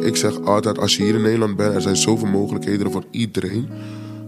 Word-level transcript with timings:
Ik 0.00 0.16
zeg 0.16 0.40
altijd, 0.40 0.78
als 0.78 0.96
je 0.96 1.02
hier 1.02 1.14
in 1.14 1.22
Nederland 1.22 1.56
bent, 1.56 1.74
er 1.74 1.82
zijn 1.82 1.96
zoveel 1.96 2.28
mogelijkheden 2.28 2.90
voor 2.90 3.04
iedereen. 3.10 3.68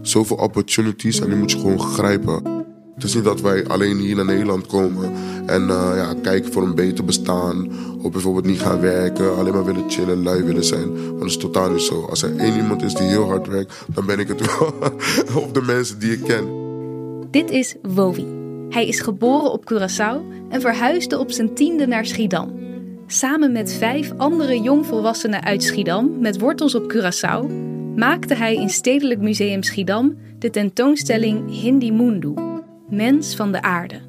Zoveel 0.01 0.37
opportunities 0.37 1.19
en 1.19 1.29
die 1.29 1.37
moet 1.37 1.51
je 1.51 1.59
gewoon 1.59 1.79
grijpen. 1.79 2.63
Het 2.95 3.03
is 3.03 3.13
niet 3.13 3.23
dat 3.23 3.41
wij 3.41 3.67
alleen 3.67 3.97
hier 3.97 4.15
naar 4.15 4.25
Nederland 4.25 4.65
komen 4.65 5.11
en 5.45 5.61
uh, 5.61 5.91
ja, 5.95 6.13
kijken 6.21 6.51
voor 6.51 6.63
een 6.63 6.75
beter 6.75 7.05
bestaan. 7.05 7.69
Of 8.01 8.11
bijvoorbeeld 8.11 8.45
niet 8.45 8.59
gaan 8.59 8.79
werken, 8.79 9.37
alleen 9.37 9.53
maar 9.53 9.65
willen 9.65 9.89
chillen, 9.89 10.23
lui 10.23 10.43
willen 10.43 10.63
zijn. 10.63 10.91
Maar 10.91 11.19
dat 11.19 11.27
is 11.27 11.37
totaal 11.37 11.71
niet 11.71 11.81
zo. 11.81 12.05
Als 12.09 12.23
er 12.23 12.35
één 12.35 12.55
iemand 12.55 12.83
is 12.83 12.93
die 12.93 13.07
heel 13.07 13.27
hard 13.27 13.47
werkt, 13.47 13.73
dan 13.93 14.05
ben 14.05 14.19
ik 14.19 14.27
het 14.27 14.57
wel. 14.57 14.73
of 15.43 15.51
de 15.51 15.61
mensen 15.61 15.99
die 15.99 16.11
ik 16.11 16.23
ken. 16.23 16.47
Dit 17.31 17.51
is 17.51 17.75
Wowi. 17.81 18.25
Hij 18.69 18.87
is 18.87 18.99
geboren 18.99 19.51
op 19.51 19.73
Curaçao 19.73 20.49
en 20.49 20.61
verhuisde 20.61 21.19
op 21.19 21.31
zijn 21.31 21.53
tiende 21.53 21.87
naar 21.87 22.05
Schiedam. 22.05 22.64
Samen 23.07 23.51
met 23.51 23.73
vijf 23.73 24.11
andere 24.17 24.61
jongvolwassenen 24.61 25.43
uit 25.43 25.63
Schiedam 25.63 26.19
met 26.19 26.39
wortels 26.39 26.75
op 26.75 26.93
Curaçao 26.93 27.51
maakte 27.95 28.35
hij 28.35 28.55
in 28.55 28.69
Stedelijk 28.69 29.19
Museum 29.19 29.63
Schiedam 29.63 30.17
de 30.39 30.49
tentoonstelling 30.49 31.61
Hindi 31.61 31.91
Mundu, 31.91 32.33
Mens 32.89 33.35
van 33.35 33.51
de 33.51 33.61
Aarde, 33.61 34.01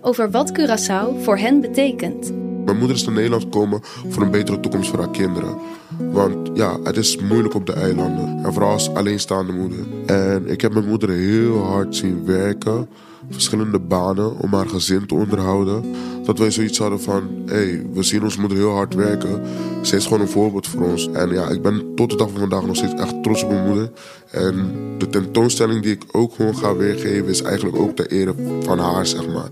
over 0.00 0.30
wat 0.30 0.52
Curaçao 0.60 1.22
voor 1.22 1.38
hen 1.38 1.60
betekent. 1.60 2.32
Mijn 2.64 2.78
moeder 2.78 2.96
is 2.96 3.04
naar 3.04 3.14
Nederland 3.14 3.42
gekomen 3.42 3.80
voor 4.08 4.22
een 4.22 4.30
betere 4.30 4.60
toekomst 4.60 4.90
voor 4.90 4.98
haar 4.98 5.10
kinderen. 5.10 5.58
Want 5.98 6.50
ja, 6.54 6.78
het 6.82 6.96
is 6.96 7.18
moeilijk 7.18 7.54
op 7.54 7.66
de 7.66 7.72
eilanden. 7.72 8.44
En 8.44 8.52
vooral 8.52 8.72
als 8.72 8.94
alleenstaande 8.94 9.52
moeder. 9.52 9.78
En 10.06 10.48
ik 10.48 10.60
heb 10.60 10.72
mijn 10.72 10.88
moeder 10.88 11.10
heel 11.10 11.58
hard 11.58 11.96
zien 11.96 12.24
werken. 12.24 12.88
Verschillende 13.30 13.78
banen 13.78 14.38
om 14.38 14.52
haar 14.52 14.68
gezin 14.68 15.06
te 15.06 15.14
onderhouden. 15.14 15.84
Dat 16.24 16.38
wij 16.38 16.50
zoiets 16.50 16.78
hadden 16.78 17.00
van, 17.00 17.22
hé, 17.46 17.54
hey, 17.54 17.86
we 17.92 18.02
zien 18.02 18.22
onze 18.22 18.40
moeder 18.40 18.58
heel 18.58 18.72
hard 18.72 18.94
werken. 18.94 19.42
Ze 19.82 19.96
is 19.96 20.04
gewoon 20.04 20.20
een 20.20 20.28
voorbeeld 20.28 20.66
voor 20.66 20.82
ons. 20.82 21.08
En 21.10 21.30
ja, 21.30 21.48
ik 21.48 21.62
ben 21.62 21.94
tot 21.94 22.10
de 22.10 22.16
dag 22.16 22.30
van 22.30 22.40
vandaag 22.40 22.66
nog 22.66 22.76
steeds 22.76 22.94
echt 22.94 23.22
trots 23.22 23.42
op 23.42 23.50
mijn 23.50 23.66
moeder. 23.66 23.90
En 24.30 24.72
de 24.98 25.08
tentoonstelling 25.08 25.82
die 25.82 25.92
ik 25.92 26.04
ook 26.12 26.34
gewoon 26.34 26.56
ga 26.56 26.76
weergeven 26.76 27.28
is 27.28 27.42
eigenlijk 27.42 27.76
ook 27.76 27.96
ter 27.96 28.10
ere 28.10 28.34
van 28.60 28.78
haar, 28.78 29.06
zeg 29.06 29.26
maar. 29.26 29.48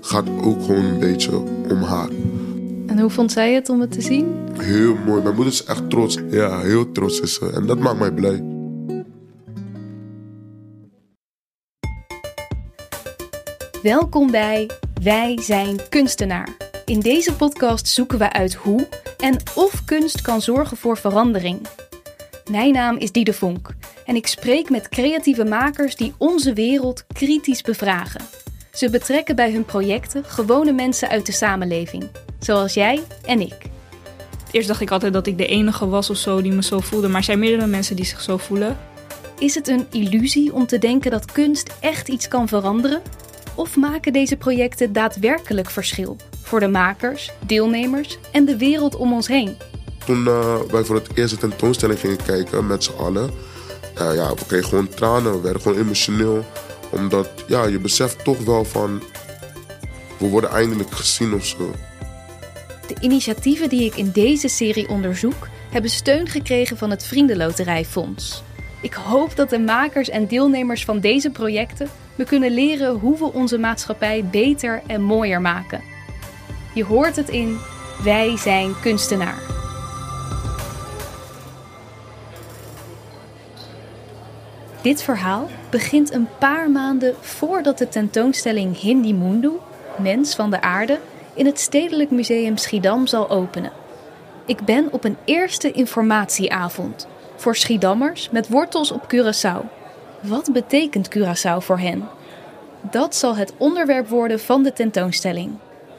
Gaat 0.00 0.28
ook 0.42 0.62
gewoon 0.64 0.84
een 0.84 0.98
beetje 0.98 1.36
om 1.70 1.82
haar. 1.82 2.08
En 2.86 2.98
hoe 2.98 3.10
vond 3.10 3.32
zij 3.32 3.54
het 3.54 3.68
om 3.68 3.80
het 3.80 3.92
te 3.92 4.00
zien? 4.00 4.26
Heel 4.58 4.96
mooi. 5.06 5.22
Mijn 5.22 5.34
moeder 5.34 5.52
is 5.52 5.64
echt 5.64 5.90
trots. 5.90 6.18
Ja, 6.30 6.60
heel 6.60 6.92
trots 6.92 7.20
is 7.20 7.34
ze. 7.34 7.50
En 7.50 7.66
dat 7.66 7.78
maakt 7.78 7.98
mij 7.98 8.12
blij. 8.12 8.53
Welkom 13.84 14.30
bij 14.30 14.70
Wij 15.02 15.38
zijn 15.40 15.88
kunstenaar. 15.88 16.48
In 16.84 17.00
deze 17.00 17.34
podcast 17.34 17.88
zoeken 17.88 18.18
we 18.18 18.32
uit 18.32 18.54
hoe 18.54 18.88
en 19.18 19.36
of 19.54 19.84
kunst 19.84 20.22
kan 20.22 20.40
zorgen 20.40 20.76
voor 20.76 20.96
verandering. 20.96 21.66
Mijn 22.50 22.72
naam 22.72 22.96
is 22.96 23.12
Diede 23.12 23.32
Vonk 23.32 23.74
en 24.06 24.16
ik 24.16 24.26
spreek 24.26 24.70
met 24.70 24.88
creatieve 24.88 25.44
makers 25.44 25.96
die 25.96 26.14
onze 26.18 26.52
wereld 26.52 27.04
kritisch 27.06 27.62
bevragen. 27.62 28.20
Ze 28.72 28.90
betrekken 28.90 29.36
bij 29.36 29.52
hun 29.52 29.64
projecten 29.64 30.24
gewone 30.24 30.72
mensen 30.72 31.08
uit 31.08 31.26
de 31.26 31.32
samenleving, 31.32 32.04
zoals 32.38 32.74
jij 32.74 33.02
en 33.24 33.40
ik. 33.40 33.58
Eerst 34.50 34.68
dacht 34.68 34.80
ik 34.80 34.90
altijd 34.90 35.12
dat 35.12 35.26
ik 35.26 35.38
de 35.38 35.46
enige 35.46 35.88
was 35.88 36.10
of 36.10 36.16
zo 36.16 36.42
die 36.42 36.52
me 36.52 36.62
zo 36.62 36.80
voelde, 36.80 37.08
maar 37.08 37.16
er 37.16 37.24
zijn 37.24 37.38
meerdere 37.38 37.66
mensen 37.66 37.96
die 37.96 38.04
zich 38.04 38.20
zo 38.20 38.36
voelen. 38.36 38.76
Is 39.38 39.54
het 39.54 39.68
een 39.68 39.86
illusie 39.90 40.54
om 40.54 40.66
te 40.66 40.78
denken 40.78 41.10
dat 41.10 41.32
kunst 41.32 41.74
echt 41.80 42.08
iets 42.08 42.28
kan 42.28 42.48
veranderen? 42.48 43.02
Of 43.54 43.76
maken 43.76 44.12
deze 44.12 44.36
projecten 44.36 44.92
daadwerkelijk 44.92 45.70
verschil 45.70 46.16
voor 46.42 46.60
de 46.60 46.68
makers, 46.68 47.32
deelnemers 47.46 48.18
en 48.32 48.44
de 48.44 48.56
wereld 48.56 48.96
om 48.96 49.12
ons 49.12 49.28
heen? 49.28 49.56
Toen 50.06 50.24
uh, 50.24 50.60
wij 50.70 50.84
voor 50.84 50.96
het 50.96 51.16
eerste 51.16 51.36
tentoonstelling 51.36 52.00
gingen 52.00 52.24
kijken 52.24 52.66
met 52.66 52.84
z'n 52.84 52.92
allen, 52.92 53.30
uh, 53.98 54.14
ja, 54.14 54.34
we 54.34 54.46
kregen 54.46 54.68
gewoon 54.68 54.88
tranen, 54.88 55.32
we 55.32 55.40
werden 55.40 55.62
gewoon 55.62 55.78
emotioneel. 55.78 56.44
Omdat 56.90 57.28
ja, 57.46 57.66
je 57.66 57.78
beseft 57.78 58.24
toch 58.24 58.38
wel 58.38 58.64
van, 58.64 59.02
we 60.18 60.28
worden 60.28 60.50
eindelijk 60.50 60.90
gezien 60.90 61.34
of 61.34 61.46
zo. 61.46 61.74
De 62.86 62.96
initiatieven 63.00 63.68
die 63.68 63.84
ik 63.84 63.96
in 63.96 64.10
deze 64.12 64.48
serie 64.48 64.88
onderzoek, 64.88 65.48
hebben 65.70 65.90
steun 65.90 66.28
gekregen 66.28 66.76
van 66.76 66.90
het 66.90 67.04
Vriendenloterijfonds. 67.04 68.42
Ik 68.80 68.94
hoop 68.94 69.36
dat 69.36 69.50
de 69.50 69.58
makers 69.58 70.08
en 70.08 70.26
deelnemers 70.26 70.84
van 70.84 71.00
deze 71.00 71.30
projecten 71.30 71.88
me 72.14 72.24
kunnen 72.24 72.50
leren 72.50 72.94
hoe 72.94 73.18
we 73.18 73.32
onze 73.32 73.58
maatschappij 73.58 74.24
beter 74.24 74.82
en 74.86 75.02
mooier 75.02 75.40
maken. 75.40 75.80
Je 76.74 76.84
hoort 76.84 77.16
het 77.16 77.28
in 77.28 77.58
Wij 78.02 78.36
zijn 78.36 78.80
kunstenaar. 78.80 79.38
Dit 84.82 85.02
verhaal 85.02 85.48
begint 85.70 86.12
een 86.12 86.28
paar 86.38 86.70
maanden 86.70 87.14
voordat 87.20 87.78
de 87.78 87.88
tentoonstelling 87.88 88.80
Hindi 88.80 89.14
Mundu, 89.14 89.50
Mens 89.96 90.34
van 90.34 90.50
de 90.50 90.60
Aarde, 90.60 90.98
in 91.34 91.46
het 91.46 91.60
Stedelijk 91.60 92.10
Museum 92.10 92.56
Schiedam 92.56 93.06
zal 93.06 93.30
openen. 93.30 93.72
Ik 94.46 94.64
ben 94.64 94.92
op 94.92 95.04
een 95.04 95.16
eerste 95.24 95.72
informatieavond 95.72 97.06
voor 97.36 97.56
Schiedammers 97.56 98.30
met 98.30 98.48
wortels 98.48 98.90
op 98.90 99.14
Curaçao. 99.14 99.83
Wat 100.24 100.52
betekent 100.52 101.08
Curaçao 101.16 101.56
voor 101.58 101.78
hen? 101.78 102.08
Dat 102.80 103.14
zal 103.14 103.36
het 103.36 103.52
onderwerp 103.56 104.08
worden 104.08 104.40
van 104.40 104.62
de 104.62 104.72
tentoonstelling. 104.72 105.50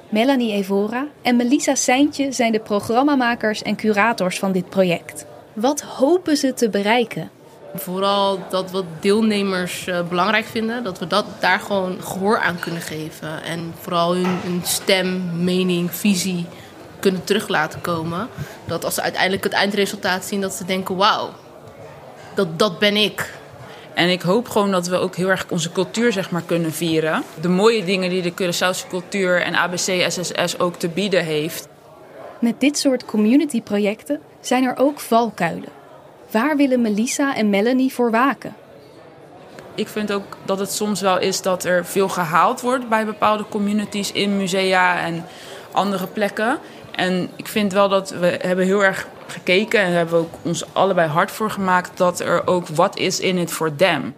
Melanie 0.09 0.51
Evora 0.51 1.07
en 1.21 1.35
Melissa 1.35 1.75
Seintje 1.75 2.31
zijn 2.31 2.51
de 2.51 2.59
programmamakers 2.59 3.61
en 3.61 3.75
curators 3.75 4.39
van 4.39 4.51
dit 4.51 4.69
project. 4.69 5.25
Wat 5.53 5.81
hopen 5.81 6.37
ze 6.37 6.53
te 6.53 6.69
bereiken? 6.69 7.29
Vooral 7.75 8.39
dat 8.49 8.71
wat 8.71 8.85
deelnemers 8.99 9.87
uh, 9.87 10.07
belangrijk 10.07 10.45
vinden, 10.45 10.83
dat 10.83 10.99
we 10.99 11.07
dat, 11.07 11.25
daar 11.39 11.59
gewoon 11.59 12.01
gehoor 12.01 12.39
aan 12.39 12.59
kunnen 12.59 12.81
geven. 12.81 13.43
En 13.43 13.73
vooral 13.79 14.15
hun, 14.15 14.39
hun 14.43 14.61
stem, 14.63 15.43
mening, 15.43 15.91
visie 15.91 16.45
kunnen 16.99 17.23
terug 17.23 17.47
laten 17.47 17.81
komen. 17.81 18.27
Dat 18.65 18.85
als 18.85 18.93
ze 18.93 19.01
uiteindelijk 19.01 19.43
het 19.43 19.53
eindresultaat 19.53 20.25
zien, 20.25 20.41
dat 20.41 20.53
ze 20.53 20.65
denken: 20.65 20.95
wauw, 20.95 21.29
dat, 22.35 22.59
dat 22.59 22.79
ben 22.79 22.95
ik. 22.95 23.43
En 23.95 24.09
ik 24.09 24.21
hoop 24.21 24.49
gewoon 24.49 24.71
dat 24.71 24.87
we 24.87 24.95
ook 24.95 25.15
heel 25.15 25.29
erg 25.29 25.45
onze 25.49 25.71
cultuur 25.71 26.11
zeg 26.11 26.31
maar, 26.31 26.41
kunnen 26.41 26.71
vieren. 26.71 27.23
De 27.41 27.49
mooie 27.49 27.83
dingen 27.83 28.09
die 28.09 28.21
de 28.21 28.33
Curaçaose 28.33 28.87
cultuur 28.89 29.41
en 29.41 29.55
ABC 29.55 30.11
SSS 30.11 30.59
ook 30.59 30.75
te 30.75 30.89
bieden 30.89 31.23
heeft. 31.23 31.67
Met 32.39 32.59
dit 32.59 32.77
soort 32.77 33.05
community-projecten 33.05 34.19
zijn 34.39 34.63
er 34.63 34.77
ook 34.77 34.99
valkuilen. 34.99 35.69
Waar 36.31 36.57
willen 36.57 36.81
Melissa 36.81 37.35
en 37.35 37.49
Melanie 37.49 37.93
voor 37.93 38.11
waken? 38.11 38.55
Ik 39.75 39.87
vind 39.87 40.11
ook 40.11 40.37
dat 40.45 40.59
het 40.59 40.71
soms 40.71 41.01
wel 41.01 41.19
is 41.19 41.41
dat 41.41 41.63
er 41.63 41.85
veel 41.85 42.09
gehaald 42.09 42.61
wordt 42.61 42.89
bij 42.89 43.05
bepaalde 43.05 43.45
communities 43.49 44.11
in 44.11 44.37
musea 44.37 44.99
en 44.99 45.25
andere 45.71 46.07
plekken. 46.07 46.57
En 46.91 47.29
ik 47.35 47.47
vind 47.47 47.73
wel 47.73 47.89
dat 47.89 48.09
we 48.09 48.39
hebben 48.41 48.65
heel 48.65 48.83
erg 48.83 49.07
gekeken 49.27 49.79
en 49.79 49.91
hebben 49.91 50.19
ook 50.19 50.33
ons 50.41 50.73
allebei 50.73 51.09
hard 51.09 51.31
voor 51.31 51.51
gemaakt 51.51 51.97
dat 51.97 52.19
er 52.19 52.47
ook 52.47 52.67
wat 52.67 52.97
is 52.97 53.19
in 53.19 53.37
het 53.37 53.51
voor 53.51 53.75
them. 53.75 54.15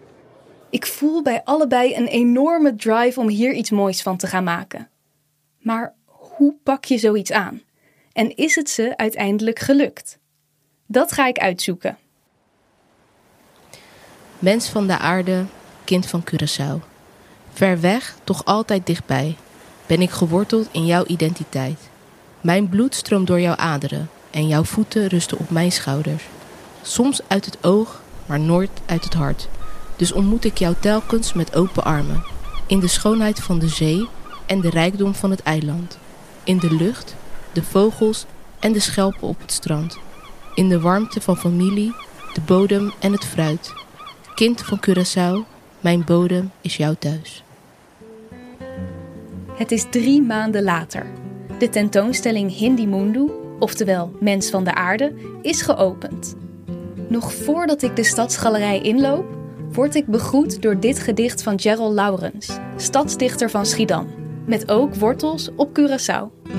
Ik 0.69 0.85
voel 0.85 1.21
bij 1.21 1.41
allebei 1.43 1.95
een 1.95 2.07
enorme 2.07 2.75
drive 2.75 3.19
om 3.19 3.27
hier 3.27 3.53
iets 3.53 3.69
moois 3.69 4.01
van 4.01 4.17
te 4.17 4.27
gaan 4.27 4.43
maken. 4.43 4.89
Maar 5.59 5.93
hoe 6.05 6.55
pak 6.63 6.85
je 6.85 6.97
zoiets 6.97 7.31
aan? 7.31 7.61
En 8.13 8.35
is 8.35 8.55
het 8.55 8.69
ze 8.69 8.97
uiteindelijk 8.97 9.59
gelukt? 9.59 10.19
Dat 10.85 11.11
ga 11.11 11.27
ik 11.27 11.37
uitzoeken. 11.37 11.97
Mens 14.39 14.69
van 14.69 14.87
de 14.87 14.97
aarde, 14.97 15.45
kind 15.83 16.05
van 16.05 16.23
Curaçao. 16.23 16.83
Ver 17.53 17.81
weg, 17.81 18.15
toch 18.23 18.45
altijd 18.45 18.85
dichtbij, 18.85 19.35
ben 19.85 20.01
ik 20.01 20.09
geworteld 20.09 20.69
in 20.71 20.85
jouw 20.85 21.05
identiteit. 21.05 21.79
Mijn 22.41 22.69
bloed 22.69 22.95
stroomt 22.95 23.27
door 23.27 23.39
jouw 23.39 23.55
aderen 23.55 24.09
en 24.31 24.47
jouw 24.47 24.63
voeten 24.63 25.07
rusten 25.07 25.37
op 25.37 25.49
mijn 25.49 25.71
schouders. 25.71 26.23
Soms 26.81 27.21
uit 27.27 27.45
het 27.45 27.57
oog, 27.61 28.01
maar 28.25 28.39
nooit 28.39 28.69
uit 28.85 29.03
het 29.03 29.13
hart. 29.13 29.47
Dus 29.95 30.11
ontmoet 30.11 30.45
ik 30.45 30.57
jou 30.57 30.75
telkens 30.79 31.33
met 31.33 31.55
open 31.55 31.83
armen. 31.83 32.23
In 32.67 32.79
de 32.79 32.87
schoonheid 32.87 33.39
van 33.39 33.59
de 33.59 33.67
zee 33.67 34.07
en 34.45 34.61
de 34.61 34.69
rijkdom 34.69 35.15
van 35.15 35.31
het 35.31 35.43
eiland. 35.43 35.97
In 36.43 36.57
de 36.57 36.73
lucht, 36.73 37.15
de 37.51 37.63
vogels 37.63 38.25
en 38.59 38.71
de 38.71 38.79
schelpen 38.79 39.27
op 39.27 39.41
het 39.41 39.51
strand. 39.51 39.97
In 40.53 40.69
de 40.69 40.79
warmte 40.79 41.21
van 41.21 41.37
familie, 41.37 41.95
de 42.33 42.41
bodem 42.41 42.93
en 42.99 43.11
het 43.11 43.25
fruit. 43.25 43.73
Kind 44.35 44.61
van 44.61 44.79
Curaçao, 44.87 45.47
mijn 45.79 46.03
bodem 46.03 46.51
is 46.61 46.77
jouw 46.77 46.95
thuis. 46.99 47.43
Het 49.53 49.71
is 49.71 49.85
drie 49.89 50.21
maanden 50.21 50.63
later. 50.63 51.05
De 51.59 51.69
tentoonstelling 51.69 52.57
Hindi 52.57 52.87
Mundu, 52.87 53.31
oftewel 53.59 54.11
Mens 54.19 54.49
van 54.49 54.63
de 54.63 54.73
Aarde, 54.73 55.13
is 55.41 55.61
geopend. 55.61 56.35
Nog 57.07 57.33
voordat 57.33 57.81
ik 57.81 57.95
de 57.95 58.03
stadsgalerij 58.03 58.81
inloop, 58.81 59.25
word 59.71 59.95
ik 59.95 60.07
begroet 60.07 60.61
door 60.61 60.79
dit 60.79 60.99
gedicht 60.99 61.43
van 61.43 61.59
Gerald 61.59 61.93
Laurens, 61.93 62.57
stadsdichter 62.75 63.49
van 63.49 63.65
Schiedam, 63.65 64.07
met 64.45 64.71
ook 64.71 64.95
wortels 64.95 65.49
op 65.55 65.79
Curaçao. 65.79 66.51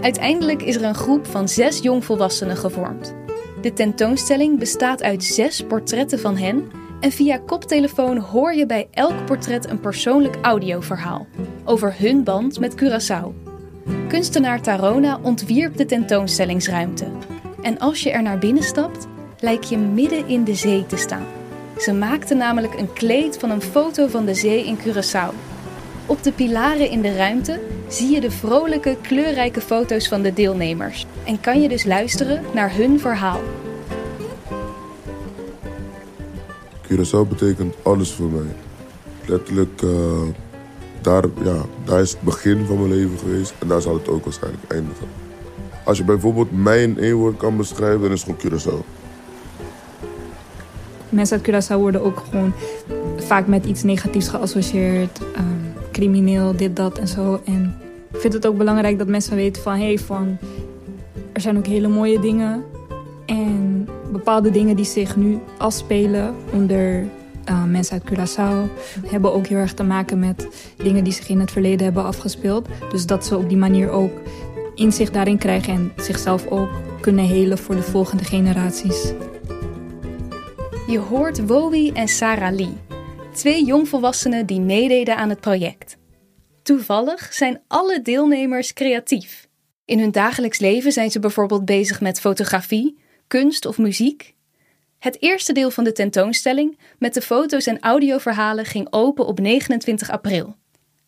Uiteindelijk 0.00 0.62
is 0.62 0.76
er 0.76 0.84
een 0.84 0.94
groep 0.94 1.26
van 1.26 1.48
zes 1.48 1.78
jongvolwassenen 1.78 2.56
gevormd. 2.56 3.14
De 3.60 3.72
tentoonstelling 3.72 4.58
bestaat 4.58 5.02
uit 5.02 5.24
zes 5.24 5.64
portretten 5.68 6.18
van 6.18 6.36
hen 6.36 6.70
en 7.00 7.12
via 7.12 7.38
koptelefoon 7.46 8.18
hoor 8.18 8.54
je 8.54 8.66
bij 8.66 8.88
elk 8.90 9.24
portret 9.24 9.70
een 9.70 9.80
persoonlijk 9.80 10.36
audioverhaal 10.42 11.26
over 11.64 11.94
hun 11.98 12.24
band 12.24 12.60
met 12.60 12.74
Curaçao. 12.74 13.53
Kunstenaar 14.14 14.60
Tarona 14.60 15.18
ontwierp 15.22 15.76
de 15.76 15.84
tentoonstellingsruimte. 15.84 17.06
En 17.62 17.78
als 17.78 18.02
je 18.02 18.10
er 18.10 18.22
naar 18.22 18.38
binnen 18.38 18.62
stapt, 18.62 19.06
lijkt 19.38 19.68
je 19.68 19.76
midden 19.78 20.28
in 20.28 20.44
de 20.44 20.54
zee 20.54 20.86
te 20.86 20.96
staan. 20.96 21.26
Ze 21.78 21.92
maakte 21.92 22.34
namelijk 22.34 22.74
een 22.74 22.92
kleed 22.92 23.38
van 23.38 23.50
een 23.50 23.62
foto 23.62 24.06
van 24.06 24.24
de 24.24 24.34
zee 24.34 24.66
in 24.66 24.78
Curaçao. 24.78 25.34
Op 26.06 26.22
de 26.22 26.32
pilaren 26.32 26.90
in 26.90 27.02
de 27.02 27.16
ruimte 27.16 27.60
zie 27.88 28.10
je 28.10 28.20
de 28.20 28.30
vrolijke, 28.30 28.96
kleurrijke 29.02 29.60
foto's 29.60 30.08
van 30.08 30.22
de 30.22 30.32
deelnemers 30.32 31.06
en 31.24 31.40
kan 31.40 31.60
je 31.60 31.68
dus 31.68 31.84
luisteren 31.84 32.42
naar 32.52 32.74
hun 32.74 33.00
verhaal. 33.00 33.40
Curaçao 36.82 37.28
betekent 37.28 37.74
alles 37.82 38.12
voor 38.12 38.30
mij. 38.30 38.54
Letterlijk, 39.26 39.82
uh, 39.82 40.22
daar, 41.04 41.24
ja, 41.42 41.64
daar 41.84 42.00
is 42.00 42.10
het 42.10 42.20
begin 42.20 42.66
van 42.66 42.76
mijn 42.76 42.94
leven 42.94 43.18
geweest 43.18 43.54
en 43.58 43.68
daar 43.68 43.80
zal 43.80 43.94
het 43.94 44.08
ook 44.08 44.24
waarschijnlijk 44.24 44.64
eindigen. 44.68 45.06
Als 45.84 45.98
je 45.98 46.04
bijvoorbeeld 46.04 46.62
mij 46.62 46.82
in 46.82 46.98
één 46.98 47.14
woord 47.14 47.36
kan 47.36 47.56
beschrijven, 47.56 48.00
dan 48.00 48.12
is 48.12 48.24
het 48.24 48.34
gewoon 48.40 48.58
Curaçao. 48.58 48.86
Mensen 51.08 51.40
uit 51.40 51.64
Curaçao 51.64 51.78
worden 51.78 52.02
ook 52.02 52.22
gewoon 52.30 52.52
vaak 53.16 53.46
met 53.46 53.64
iets 53.66 53.82
negatiefs 53.82 54.28
geassocieerd. 54.28 55.20
Um, 55.20 55.72
crimineel, 55.92 56.56
dit, 56.56 56.76
dat 56.76 56.98
en 56.98 57.08
zo. 57.08 57.40
En 57.44 57.74
ik 58.12 58.20
vind 58.20 58.32
het 58.32 58.46
ook 58.46 58.56
belangrijk 58.56 58.98
dat 58.98 59.08
mensen 59.08 59.36
weten 59.36 59.62
van... 59.62 59.72
hé, 59.72 59.84
hey, 59.84 59.98
van, 59.98 60.38
er 61.32 61.40
zijn 61.40 61.56
ook 61.56 61.66
hele 61.66 61.88
mooie 61.88 62.20
dingen. 62.20 62.64
En 63.26 63.88
bepaalde 64.12 64.50
dingen 64.50 64.76
die 64.76 64.84
zich 64.84 65.16
nu 65.16 65.38
afspelen 65.56 66.34
onder 66.52 67.04
uh, 67.48 67.64
mensen 67.64 68.02
uit 68.02 68.12
Curaçao... 68.12 68.70
hebben 69.06 69.32
ook 69.32 69.46
heel 69.46 69.58
erg 69.58 69.74
te 69.74 69.82
maken 69.82 70.18
met 70.18 70.48
dingen 70.76 71.04
die 71.04 71.12
zich 71.12 71.28
in 71.28 71.40
het 71.40 71.50
verleden 71.50 71.84
hebben 71.84 72.04
afgespeeld. 72.04 72.68
Dus 72.90 73.06
dat 73.06 73.26
ze 73.26 73.36
op 73.36 73.48
die 73.48 73.58
manier 73.58 73.90
ook 73.90 74.20
inzicht 74.74 75.12
daarin 75.12 75.38
krijgen... 75.38 75.72
en 75.74 75.92
zichzelf 75.96 76.46
ook 76.46 76.70
kunnen 77.00 77.24
helen 77.24 77.58
voor 77.58 77.74
de 77.74 77.82
volgende 77.82 78.24
generaties. 78.24 79.12
Je 80.86 80.98
hoort 80.98 81.46
Wowie 81.46 81.92
en 81.92 82.08
Sarah 82.08 82.54
Lee, 82.54 82.76
twee 83.32 83.64
jongvolwassenen 83.64 84.46
die 84.46 84.60
meededen 84.60 85.16
aan 85.16 85.28
het 85.28 85.40
project. 85.40 85.96
Toevallig 86.62 87.32
zijn 87.32 87.62
alle 87.66 88.02
deelnemers 88.02 88.72
creatief. 88.72 89.48
In 89.84 89.98
hun 89.98 90.10
dagelijks 90.10 90.58
leven 90.58 90.92
zijn 90.92 91.10
ze 91.10 91.18
bijvoorbeeld 91.18 91.64
bezig 91.64 92.00
met 92.00 92.20
fotografie, 92.20 92.98
kunst 93.26 93.66
of 93.66 93.78
muziek. 93.78 94.33
Het 95.04 95.22
eerste 95.22 95.52
deel 95.52 95.70
van 95.70 95.84
de 95.84 95.92
tentoonstelling 95.92 96.78
met 96.98 97.14
de 97.14 97.22
foto's 97.22 97.66
en 97.66 97.80
audioverhalen 97.80 98.64
ging 98.64 98.86
open 98.90 99.26
op 99.26 99.40
29 99.40 100.10
april. 100.10 100.56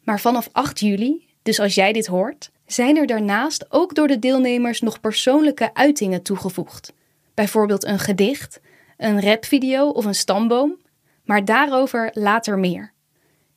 Maar 0.03 0.21
vanaf 0.21 0.49
8 0.53 0.81
juli, 0.81 1.27
dus 1.43 1.61
als 1.61 1.75
jij 1.75 1.93
dit 1.93 2.07
hoort, 2.07 2.51
zijn 2.67 2.97
er 2.97 3.07
daarnaast 3.07 3.67
ook 3.69 3.95
door 3.95 4.09
de 4.09 4.19
deelnemers 4.19 4.81
nog 4.81 5.01
persoonlijke 5.01 5.75
uitingen 5.75 6.23
toegevoegd. 6.23 6.93
Bijvoorbeeld 7.35 7.85
een 7.85 7.99
gedicht, 7.99 8.61
een 8.97 9.21
rapvideo 9.21 9.89
of 9.89 10.05
een 10.05 10.15
stamboom, 10.15 10.77
maar 11.25 11.45
daarover 11.45 12.11
later 12.13 12.59
meer. 12.59 12.93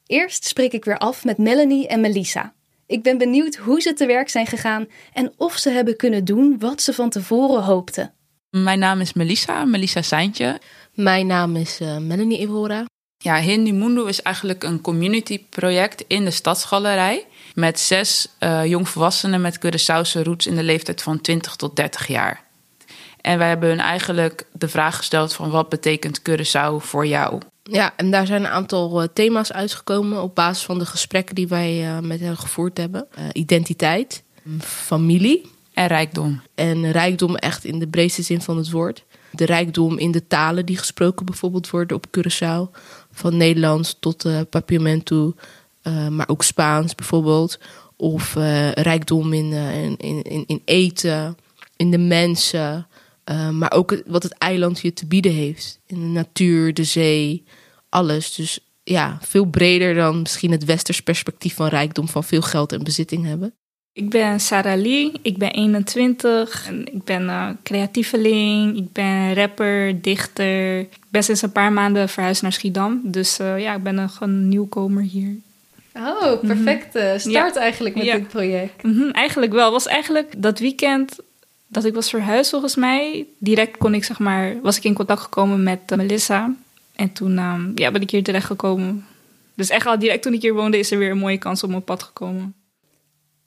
Eerst 0.06 0.46
spreek 0.46 0.74
ik 0.74 0.86
weer 0.86 0.98
af 0.98 1.26
met 1.26 1.38
Melanie 1.38 1.88
en 1.88 2.02
Melissa. 2.02 2.54
Ik 2.86 3.04
ben 3.04 3.18
benieuwd 3.18 3.56
hoe 3.56 3.82
ze 3.82 3.94
te 3.94 4.06
werk 4.06 4.30
zijn 4.30 4.48
gegaan 4.48 4.88
en 5.14 5.34
of 5.38 5.58
ze 5.58 5.70
hebben 5.70 5.96
kunnen 5.96 6.26
doen 6.26 6.60
wat 6.60 6.82
ze 6.82 6.94
van 6.94 7.10
tevoren 7.10 7.64
hoopten. 7.64 8.14
Mijn 8.50 8.80
naam 8.80 9.00
is 9.00 9.14
Melissa, 9.14 9.66
Melissa 9.66 10.02
Seintje. 10.02 10.60
Mijn 10.94 11.28
naam 11.28 11.56
is 11.56 11.82
uh, 11.82 11.98
Melanie 11.98 12.38
Evora. 12.38 12.86
Ja, 13.18 13.36
Hindi 13.36 13.74
Mundo 13.74 14.06
is 14.06 14.22
eigenlijk 14.22 14.64
een 14.64 14.82
community 14.82 15.44
project 15.50 16.04
in 16.08 16.26
de 16.26 16.32
Stadsgalerij. 16.32 17.26
Met 17.54 17.80
zes 17.80 18.28
uh, 18.40 18.66
jongvolwassenen 18.66 19.42
met 19.42 19.60
Curaçaose 19.66 20.24
roots 20.24 20.48
in 20.48 20.56
de 20.56 20.64
leeftijd 20.64 21.02
van 21.02 21.22
20 21.22 21.56
tot 21.56 21.76
30 21.76 22.08
jaar. 22.08 22.44
En 23.22 23.38
wij 23.38 23.48
hebben 23.48 23.70
hun 23.70 23.80
eigenlijk 23.80 24.46
de 24.52 24.68
vraag 24.68 24.98
gesteld 24.98 25.34
van 25.34 25.50
wat 25.50 25.70
betekent 25.70 26.22
Curaçao 26.30 26.76
voor 26.78 27.08
jou? 27.08 27.42
Ja, 27.64 27.94
en 27.96 28.12
daar 28.12 28.26
zijn 28.26 28.44
een 28.44 28.52
aantal 28.52 29.02
uh, 29.02 29.08
thema's 29.14 29.52
uitgekomen 29.52 30.22
op 30.22 30.36
basis 30.36 30.66
van 30.66 30.80
de 30.80 30.86
gesprekken 30.86 31.36
die 31.36 31.48
wij 31.48 31.86
uh, 31.86 32.00
met 32.00 32.20
hen 32.20 32.38
gevoerd 32.38 32.78
hebben. 32.78 33.08
Identiteit, 33.34 34.24
familie. 34.60 35.58
En 35.80 35.88
rijkdom. 35.88 36.42
En 36.56 36.92
rijkdom 36.92 37.36
echt 37.36 37.64
in 37.64 37.80
de 37.80 37.88
breedste 37.88 38.22
zin 38.22 38.42
van 38.42 38.58
het 38.58 38.72
woord. 38.72 39.06
De 39.32 39.46
rijkdom 39.46 39.98
in 39.98 40.12
de 40.12 40.28
talen 40.28 40.66
die 40.66 40.78
gesproken 40.78 41.26
bijvoorbeeld 41.26 41.70
worden 41.70 41.98
op 41.98 42.06
Curaçao. 42.08 42.80
Van 43.12 43.38
Nederlands 43.38 43.98
tot 44.00 44.26
uh, 44.26 44.40
Papiamento, 44.50 45.34
maar 46.10 46.30
ook 46.30 46.44
Spaans 46.44 46.96
bijvoorbeeld. 46.96 47.60
Of 47.96 48.34
rijkdom 48.74 49.34
in, 49.34 49.52
in, 49.98 50.24
in, 50.24 50.44
in 50.48 50.62
eten, 50.66 51.38
in 51.76 51.92
de 51.92 51.98
mensen. 51.98 52.88
Maar 53.52 53.72
ook 53.72 54.02
wat 54.06 54.24
het 54.24 54.38
eiland 54.38 54.80
je 54.80 54.94
te 54.94 55.06
bieden 55.06 55.34
heeft. 55.34 55.80
In 55.86 56.00
de 56.00 56.06
natuur, 56.06 56.74
de 56.74 56.84
zee, 56.84 57.44
alles. 57.90 58.36
Dus 58.36 58.60
ja, 58.84 59.18
veel 59.22 59.46
breder 59.46 59.94
dan 59.94 60.22
misschien 60.22 60.52
het 60.52 60.66
westers 60.66 61.02
perspectief 61.02 61.56
van 61.56 61.68
rijkdom, 61.68 62.08
van 62.08 62.24
veel 62.24 62.42
geld 62.42 62.72
en 62.72 62.84
bezitting 62.84 63.26
hebben. 63.26 63.54
Ik 63.94 64.10
ben 64.10 64.40
Sarah 64.40 64.82
Lee, 64.82 65.12
ik 65.22 65.38
ben 65.38 65.52
21, 65.52 66.68
en 66.68 66.86
ik 66.94 67.04
ben 67.04 67.24
uh, 67.24 67.50
creatieveling, 67.64 68.78
ik 68.78 68.92
ben 68.92 69.34
rapper, 69.34 70.02
dichter. 70.02 70.80
Ik 70.80 70.98
ben 71.10 71.24
sinds 71.24 71.42
een 71.42 71.52
paar 71.52 71.74
maanden 71.74 72.10
verhuisd 72.10 72.42
naar 72.42 72.54
Schiedam, 72.54 73.02
dus 73.04 73.40
uh, 73.40 73.60
ja, 73.60 73.76
ik 73.76 73.84
ben 73.84 73.98
een, 73.98 74.10
een 74.20 74.50
nieuwkomer 74.50 75.04
hier. 75.04 75.36
Oh, 75.94 76.40
perfecte 76.40 77.00
mm 77.00 77.06
-hmm. 77.06 77.20
start 77.20 77.56
ja. 77.56 77.62
eigenlijk 77.62 77.96
met 77.96 78.06
ja. 78.06 78.16
dit 78.16 78.28
project. 78.28 78.84
Mm 78.84 78.94
-hmm, 78.94 79.12
eigenlijk 79.12 79.52
wel. 79.52 79.72
was 79.72 79.88
eigenlijk 79.88 80.34
dat 80.38 80.60
weekend 80.60 81.20
dat 81.68 81.86
ik 81.86 81.94
was 81.94 82.10
verhuisd 82.10 82.50
volgens 82.50 82.76
mij. 82.76 83.26
Direct 83.38 83.78
kon 83.78 83.94
ik, 83.94 84.04
zeg 84.04 84.20
maar, 84.20 84.62
was 84.62 84.78
ik 84.78 84.84
in 84.84 84.94
contact 84.94 85.22
gekomen 85.22 85.64
met 85.64 85.80
uh, 85.92 85.98
Melissa. 85.98 86.56
En 86.96 87.14
toen 87.14 87.38
um, 87.38 87.72
ja, 87.76 87.92
ben 87.92 88.02
ik 88.02 88.12
hier 88.12 88.24
terecht 88.24 88.46
gekomen. 88.46 89.06
Dus 89.56 89.70
echt 89.70 89.86
al 89.86 90.00
direct 90.00 90.22
toen 90.22 90.34
ik 90.34 90.42
hier 90.42 90.54
woonde, 90.54 90.78
is 90.78 90.92
er 90.92 90.98
weer 90.98 91.12
een 91.12 91.18
mooie 91.18 91.38
kans 91.38 91.64
op 91.64 91.70
mijn 91.70 91.84
pad 91.84 92.04
gekomen. 92.04 92.54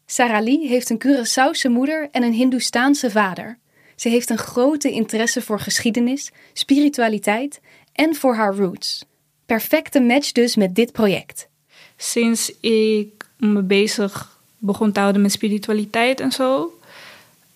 Sarah 0.06 0.44
Lee 0.44 0.69
heeft 0.69 0.90
een 0.90 1.02
Curaçaose 1.06 1.70
moeder 1.70 2.08
en 2.10 2.22
een 2.22 2.32
Hindoestaanse 2.32 3.10
vader. 3.10 3.58
Ze 3.96 4.08
heeft 4.08 4.31
een 4.31 4.38
grote 4.38 4.90
interesse 4.90 5.42
voor 5.42 5.61
geschiedenis, 5.61 6.30
spiritualiteit 6.52 7.61
en 7.92 8.14
voor 8.14 8.35
haar 8.35 8.54
roots. 8.54 9.04
Perfecte 9.47 10.00
match 10.00 10.32
dus 10.32 10.56
met 10.56 10.75
dit 10.75 10.92
project. 10.92 11.49
Sinds 11.97 12.61
ik 12.61 13.25
me 13.37 13.62
bezig 13.62 14.40
begon 14.59 14.92
te 14.92 15.00
houden 15.00 15.23
met 15.23 15.32
spiritualiteit 15.32 16.21
en 16.21 16.32
zo, 16.32 16.73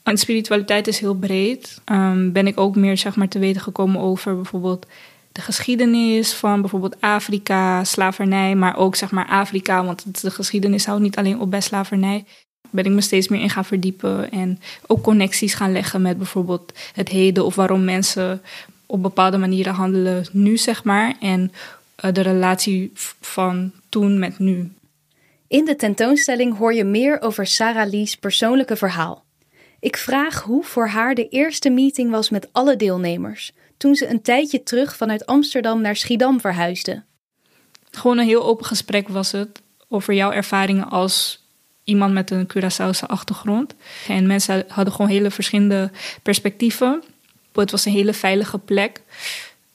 en 0.03 0.19
spiritualiteit 0.19 0.87
is 0.87 0.99
heel 0.99 1.15
breed. 1.15 1.81
Um, 1.93 2.33
ben 2.33 2.47
ik 2.47 2.61
ook 2.61 2.77
meer 2.77 2.97
zeg 2.97 3.17
maar, 3.17 3.29
te 3.29 3.39
weten 3.39 3.61
gekomen 3.61 4.01
over 4.01 4.35
bijvoorbeeld 4.35 4.87
de 5.37 5.43
geschiedenis 5.43 6.33
van 6.33 6.61
bijvoorbeeld 6.61 7.01
Afrika, 7.01 7.85
slavernij, 7.85 8.55
maar 8.55 8.77
ook 8.77 8.97
zeg 8.97 9.11
maar 9.11 9.27
Afrika, 9.27 9.85
want 9.85 10.23
de 10.23 10.31
geschiedenis 10.31 10.87
houdt 10.87 11.03
niet 11.03 11.17
alleen 11.17 11.41
op 11.41 11.51
bij 11.51 11.61
slavernij. 11.61 12.25
Ben 12.71 12.85
ik 12.85 12.93
me 12.93 13.01
steeds 13.01 13.29
meer 13.29 13.41
in 13.41 13.51
gaan 13.51 13.65
verdiepen 13.65 14.31
en 14.31 14.61
ook 14.87 15.03
connecties 15.03 15.55
gaan 15.55 15.73
leggen 15.73 16.03
met 16.03 16.17
bijvoorbeeld 16.17 16.73
het 16.93 17.09
heden 17.09 17.45
of 17.45 17.55
waarom 17.55 17.85
mensen 17.85 18.43
op 18.87 19.03
bepaalde 19.03 19.39
manieren 19.39 19.75
handelen 19.75 20.27
nu, 20.33 20.57
zeg 20.57 20.85
maar. 20.85 21.15
En 21.21 21.53
uh, 22.05 22.13
de 22.13 22.21
relatie 22.21 22.91
van 23.21 23.73
toen 23.89 24.19
met 24.19 24.39
nu. 24.39 24.73
In 25.49 25.65
de 25.65 25.77
tentoonstelling 25.77 26.57
hoor 26.57 26.75
je 26.75 26.85
meer 26.85 27.21
over 27.21 27.47
Sarah 27.47 27.91
Lee's 27.91 28.17
persoonlijke 28.17 28.77
verhaal. 28.77 29.25
Ik 29.81 29.97
vraag 29.97 30.43
hoe 30.43 30.65
voor 30.65 30.89
haar 30.89 31.15
de 31.15 31.29
eerste 31.29 31.71
meeting 31.71 32.11
was 32.11 32.31
met 32.31 32.49
alle 32.53 32.77
deelnemers, 32.77 33.53
toen 33.77 33.95
ze 33.95 34.09
een 34.09 34.23
tijdje 34.23 34.63
terug 34.63 34.97
vanuit 34.97 35.27
Amsterdam 35.27 35.81
naar 35.81 35.97
Schiedam 35.97 36.41
verhuisde. 36.41 37.03
Gewoon 37.91 38.19
een 38.19 38.27
heel 38.27 38.45
open 38.45 38.67
gesprek 38.67 39.09
was 39.09 39.33
het 39.33 39.63
over 39.89 40.15
jouw 40.15 40.33
ervaringen 40.33 40.89
als 40.91 41.45
iemand 41.85 42.13
met 42.13 42.31
een 42.31 42.47
Curaçaose 42.47 43.07
achtergrond. 43.07 43.75
En 44.09 44.27
mensen 44.27 44.65
hadden 44.69 44.95
gewoon 44.95 45.11
hele 45.11 45.31
verschillende 45.31 45.91
perspectieven. 46.23 47.03
Het 47.53 47.71
was 47.71 47.85
een 47.85 47.93
hele 47.93 48.13
veilige 48.13 48.59
plek. 48.59 49.01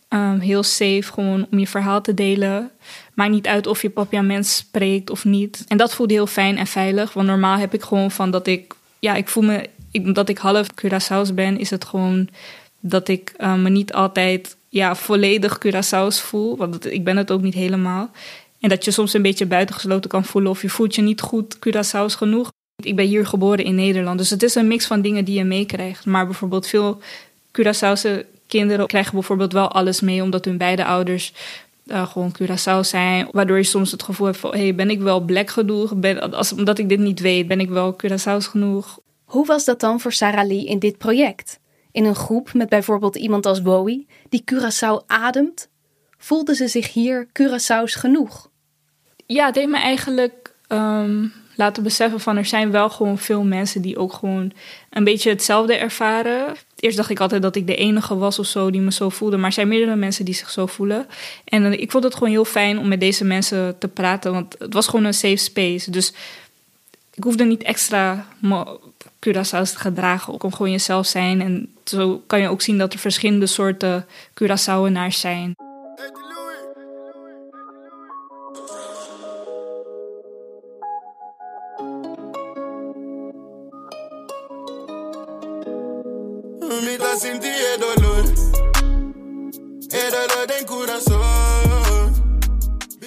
Um, 0.09 0.39
heel 0.39 0.63
safe, 0.63 1.03
gewoon 1.03 1.47
om 1.51 1.59
je 1.59 1.67
verhaal 1.67 2.01
te 2.01 2.13
delen. 2.13 2.71
Maakt 3.13 3.31
niet 3.31 3.47
uit 3.47 3.67
of 3.67 3.81
je 3.81 3.89
papiaments 3.89 4.55
spreekt 4.55 5.09
of 5.09 5.25
niet. 5.25 5.63
En 5.67 5.77
dat 5.77 5.93
voelde 5.93 6.13
heel 6.13 6.27
fijn 6.27 6.57
en 6.57 6.67
veilig. 6.67 7.13
Want 7.13 7.27
normaal 7.27 7.57
heb 7.57 7.73
ik 7.73 7.83
gewoon 7.83 8.11
van 8.11 8.31
dat 8.31 8.47
ik... 8.47 8.73
Ja, 8.99 9.15
ik 9.15 9.27
voel 9.27 9.43
me 9.43 9.69
omdat 9.93 10.29
ik 10.29 10.37
half 10.37 10.67
Curaçao's 10.73 11.33
ben, 11.33 11.57
is 11.57 11.69
het 11.69 11.85
gewoon 11.85 12.29
dat 12.81 13.07
ik 13.07 13.33
uh, 13.37 13.55
me 13.55 13.69
niet 13.69 13.93
altijd 13.93 14.57
ja, 14.69 14.95
volledig 14.95 15.57
Curaçao's 15.65 16.21
voel. 16.21 16.57
Want 16.57 16.91
ik 16.91 17.03
ben 17.03 17.17
het 17.17 17.31
ook 17.31 17.41
niet 17.41 17.53
helemaal. 17.53 18.09
En 18.59 18.69
dat 18.69 18.85
je 18.85 18.91
soms 18.91 19.13
een 19.13 19.21
beetje 19.21 19.45
buitengesloten 19.45 20.09
kan 20.09 20.25
voelen 20.25 20.51
of 20.51 20.61
je 20.61 20.69
voelt 20.69 20.95
je 20.95 21.01
niet 21.01 21.21
goed 21.21 21.57
Curaçao's 21.57 22.15
genoeg. 22.15 22.51
Ik 22.83 22.95
ben 22.95 23.05
hier 23.05 23.25
geboren 23.25 23.65
in 23.65 23.75
Nederland, 23.75 24.17
dus 24.17 24.29
het 24.29 24.43
is 24.43 24.55
een 24.55 24.67
mix 24.67 24.85
van 24.85 25.01
dingen 25.01 25.25
die 25.25 25.37
je 25.37 25.43
meekrijgt. 25.43 26.05
Maar 26.05 26.25
bijvoorbeeld 26.25 26.67
veel 26.67 27.01
Curaçaose 27.51 28.25
kinderen 28.47 28.87
krijgen 28.87 29.13
bijvoorbeeld 29.13 29.53
wel 29.53 29.71
alles 29.71 30.01
mee, 30.01 30.23
omdat 30.23 30.45
hun 30.45 30.57
beide 30.57 30.85
ouders 30.85 31.33
uh, 31.85 32.07
gewoon 32.07 32.35
Curaçao 32.41 32.79
zijn. 32.79 33.27
Waardoor 33.31 33.57
je 33.57 33.63
soms 33.63 33.91
het 33.91 34.03
gevoel 34.03 34.25
hebt 34.25 34.37
van, 34.37 34.51
hey, 34.51 34.75
ben 34.75 34.89
ik 34.89 34.99
wel 34.99 35.19
black 35.19 35.49
genoeg? 35.49 35.93
Als, 36.31 36.53
omdat 36.53 36.77
ik 36.77 36.89
dit 36.89 36.99
niet 36.99 37.19
weet, 37.19 37.47
ben 37.47 37.59
ik 37.59 37.69
wel 37.69 37.95
Curaçao's 37.95 38.47
genoeg? 38.47 38.99
Hoe 39.23 39.45
was 39.45 39.65
dat 39.65 39.79
dan 39.79 39.99
voor 39.99 40.13
Sarah 40.13 40.47
Lee 40.47 40.65
in 40.65 40.79
dit 40.79 40.97
project? 40.97 41.59
In 41.91 42.05
een 42.05 42.15
groep 42.15 42.53
met 42.53 42.69
bijvoorbeeld 42.69 43.15
iemand 43.15 43.45
als 43.45 43.61
Bowie, 43.61 44.07
die 44.29 44.43
Curaçao 44.53 45.05
ademt? 45.07 45.69
Voelde 46.17 46.55
ze 46.55 46.67
zich 46.67 46.93
hier 46.93 47.27
Curaçao's 47.27 47.95
genoeg? 47.99 48.49
Ja, 49.25 49.45
het 49.45 49.55
heeft 49.55 49.69
me 49.69 49.77
eigenlijk 49.77 50.55
ehm, 50.67 51.25
laten 51.55 51.83
beseffen 51.83 52.19
van 52.19 52.37
er 52.37 52.45
zijn 52.45 52.71
wel 52.71 52.89
gewoon 52.89 53.17
veel 53.17 53.43
mensen 53.43 53.81
die 53.81 53.97
ook 53.97 54.13
gewoon 54.13 54.51
een 54.89 55.03
beetje 55.03 55.29
hetzelfde 55.29 55.75
ervaren. 55.75 56.55
Eerst 56.75 56.97
dacht 56.97 57.09
ik 57.09 57.19
altijd 57.19 57.41
dat 57.41 57.55
ik 57.55 57.67
de 57.67 57.75
enige 57.75 58.17
was 58.17 58.39
of 58.39 58.45
zo 58.45 58.71
die 58.71 58.81
me 58.81 58.91
zo 58.91 59.09
voelde, 59.09 59.37
maar 59.37 59.45
er 59.45 59.51
zijn 59.51 59.67
meerdere 59.67 59.95
mensen 59.95 60.25
die 60.25 60.33
zich 60.33 60.49
zo 60.49 60.65
voelen. 60.65 61.07
En 61.43 61.65
eh, 61.65 61.81
ik 61.81 61.91
vond 61.91 62.03
het 62.03 62.13
gewoon 62.13 62.29
heel 62.29 62.45
fijn 62.45 62.79
om 62.79 62.87
met 62.87 62.99
deze 62.99 63.25
mensen 63.25 63.77
te 63.77 63.87
praten, 63.87 64.31
want 64.31 64.55
het 64.59 64.73
was 64.73 64.87
gewoon 64.87 65.05
een 65.05 65.13
safe 65.13 65.35
space. 65.35 65.91
Dus 65.91 66.13
ik 67.13 67.23
hoefde 67.23 67.43
niet 67.43 67.63
extra 67.63 68.25
Curaçao's 69.19 69.71
te 69.71 69.79
gedragen. 69.79 70.33
Ik 70.33 70.39
kon 70.39 70.53
gewoon 70.53 70.71
jezelf 70.71 71.05
zijn. 71.05 71.41
En 71.41 71.73
zo 71.83 72.23
kan 72.27 72.39
je 72.39 72.49
ook 72.49 72.61
zien 72.61 72.77
dat 72.77 72.93
er 72.93 72.99
verschillende 72.99 73.45
soorten 73.45 74.05
Curaçaoenaars 74.33 75.19
zijn. 75.19 75.53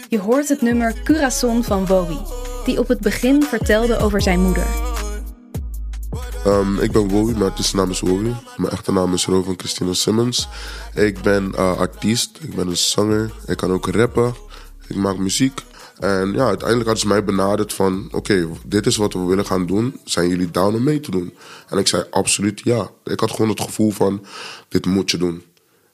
Je 0.09 0.19
hoort 0.21 0.49
het 0.49 0.63
nummer 0.63 0.95
Curaçao 0.95 1.61
van 1.61 1.85
Bowie, 1.85 2.21
die 2.65 2.79
op 2.79 2.89
het 2.89 3.01
begin 3.01 3.43
vertelde 3.43 3.99
over 3.99 4.23
zijn 4.23 4.41
moeder. 4.41 4.67
Um, 6.47 6.79
ik 6.79 6.93
ben 6.93 7.09
Wowie, 7.09 7.33
mijn 7.33 7.51
artiestennaam 7.51 7.91
is 7.91 8.01
Wowie. 8.01 8.35
Mijn 8.57 8.73
echte 8.73 8.93
naam 8.93 9.13
is 9.13 9.27
Rovan 9.27 9.55
Christina 9.57 9.93
Simmons. 9.93 10.49
Ik 10.95 11.23
ben 11.23 11.53
uh, 11.55 11.79
artiest, 11.79 12.39
ik 12.41 12.55
ben 12.55 12.69
een 12.69 12.77
zanger, 12.77 13.33
ik 13.47 13.57
kan 13.57 13.73
ook 13.73 13.87
rappen, 13.87 14.35
ik 14.89 14.97
maak 14.97 15.19
muziek. 15.19 15.61
En 15.99 16.33
ja, 16.33 16.47
uiteindelijk 16.47 16.89
hadden 16.89 16.99
ze 16.99 17.07
mij 17.07 17.25
benaderd 17.25 17.73
van... 17.73 18.09
oké, 18.11 18.49
dit 18.67 18.87
is 18.87 18.97
wat 18.97 19.13
we 19.13 19.25
willen 19.25 19.47
gaan 19.47 19.67
doen. 19.67 20.01
Zijn 20.05 20.29
jullie 20.29 20.51
down 20.51 20.75
om 20.75 20.83
mee 20.83 21.01
te 21.01 21.11
doen? 21.11 21.35
En 21.69 21.79
ik 21.79 21.87
zei 21.87 22.05
absoluut 22.11 22.61
ja. 22.65 22.91
Ik 23.05 23.21
had 23.21 23.31
gewoon 23.31 23.49
het 23.49 23.61
gevoel 23.61 23.91
van, 23.91 24.25
dit 24.69 24.87
moet 24.87 25.11
je 25.11 25.17
doen. 25.17 25.43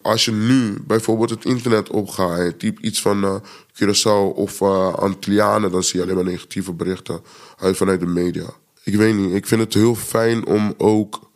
Als 0.02 0.24
je 0.24 0.32
nu 0.32 0.80
bijvoorbeeld 0.86 1.30
het 1.30 1.44
internet 1.44 1.90
opgaat 1.90 2.38
en 2.38 2.44
je 2.44 2.56
typt 2.56 2.84
iets 2.84 3.00
van 3.00 3.24
uh, 3.24 3.36
Curaçao 3.72 4.34
of 4.34 4.60
uh, 4.60 4.94
Antillianen... 4.94 5.70
dan 5.70 5.82
zie 5.82 5.98
je 5.98 6.04
alleen 6.04 6.14
maar 6.14 6.32
negatieve 6.32 6.72
berichten 6.72 7.20
uit 7.56 7.76
vanuit 7.76 8.00
de 8.00 8.06
media. 8.06 8.50
Ik 8.84 8.94
weet 8.94 9.14
niet, 9.14 9.34
ik 9.34 9.46
vind 9.46 9.60
het 9.60 9.74
heel 9.74 9.94
fijn 9.94 10.46
om 10.46 10.74
ook 10.76 11.30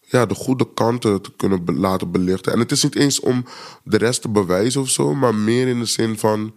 ja, 0.00 0.26
de 0.26 0.34
goede 0.34 0.68
kanten 0.74 1.22
te 1.22 1.32
kunnen 1.36 1.62
laten 1.78 2.10
belichten. 2.10 2.52
En 2.52 2.58
het 2.58 2.70
is 2.70 2.82
niet 2.82 2.96
eens 2.96 3.20
om 3.20 3.44
de 3.84 3.96
rest 3.96 4.22
te 4.22 4.28
bewijzen 4.28 4.80
of 4.80 4.88
zo, 4.88 5.14
maar 5.14 5.34
meer 5.34 5.68
in 5.68 5.78
de 5.78 5.84
zin 5.84 6.18
van 6.18 6.54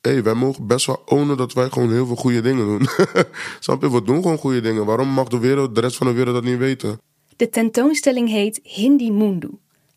hey, 0.00 0.22
wij 0.22 0.34
mogen 0.34 0.66
best 0.66 0.86
wel 0.86 1.02
ownen 1.06 1.36
dat 1.36 1.52
wij 1.52 1.68
gewoon 1.68 1.92
heel 1.92 2.06
veel 2.06 2.16
goede 2.16 2.40
dingen 2.40 2.66
doen. 2.66 2.88
Snap 3.60 3.82
je? 3.82 3.90
We 3.90 4.02
doen 4.02 4.22
gewoon 4.22 4.38
goede 4.38 4.60
dingen. 4.60 4.84
Waarom 4.84 5.08
mag 5.08 5.28
de, 5.28 5.38
wereld, 5.38 5.74
de 5.74 5.80
rest 5.80 5.96
van 5.96 6.06
de 6.06 6.12
wereld 6.12 6.34
dat 6.34 6.44
niet 6.44 6.58
weten? 6.58 7.00
De 7.36 7.48
tentoonstelling 7.48 8.28
heet 8.28 8.60
Hindi 8.62 9.12
Mundu, 9.12 9.50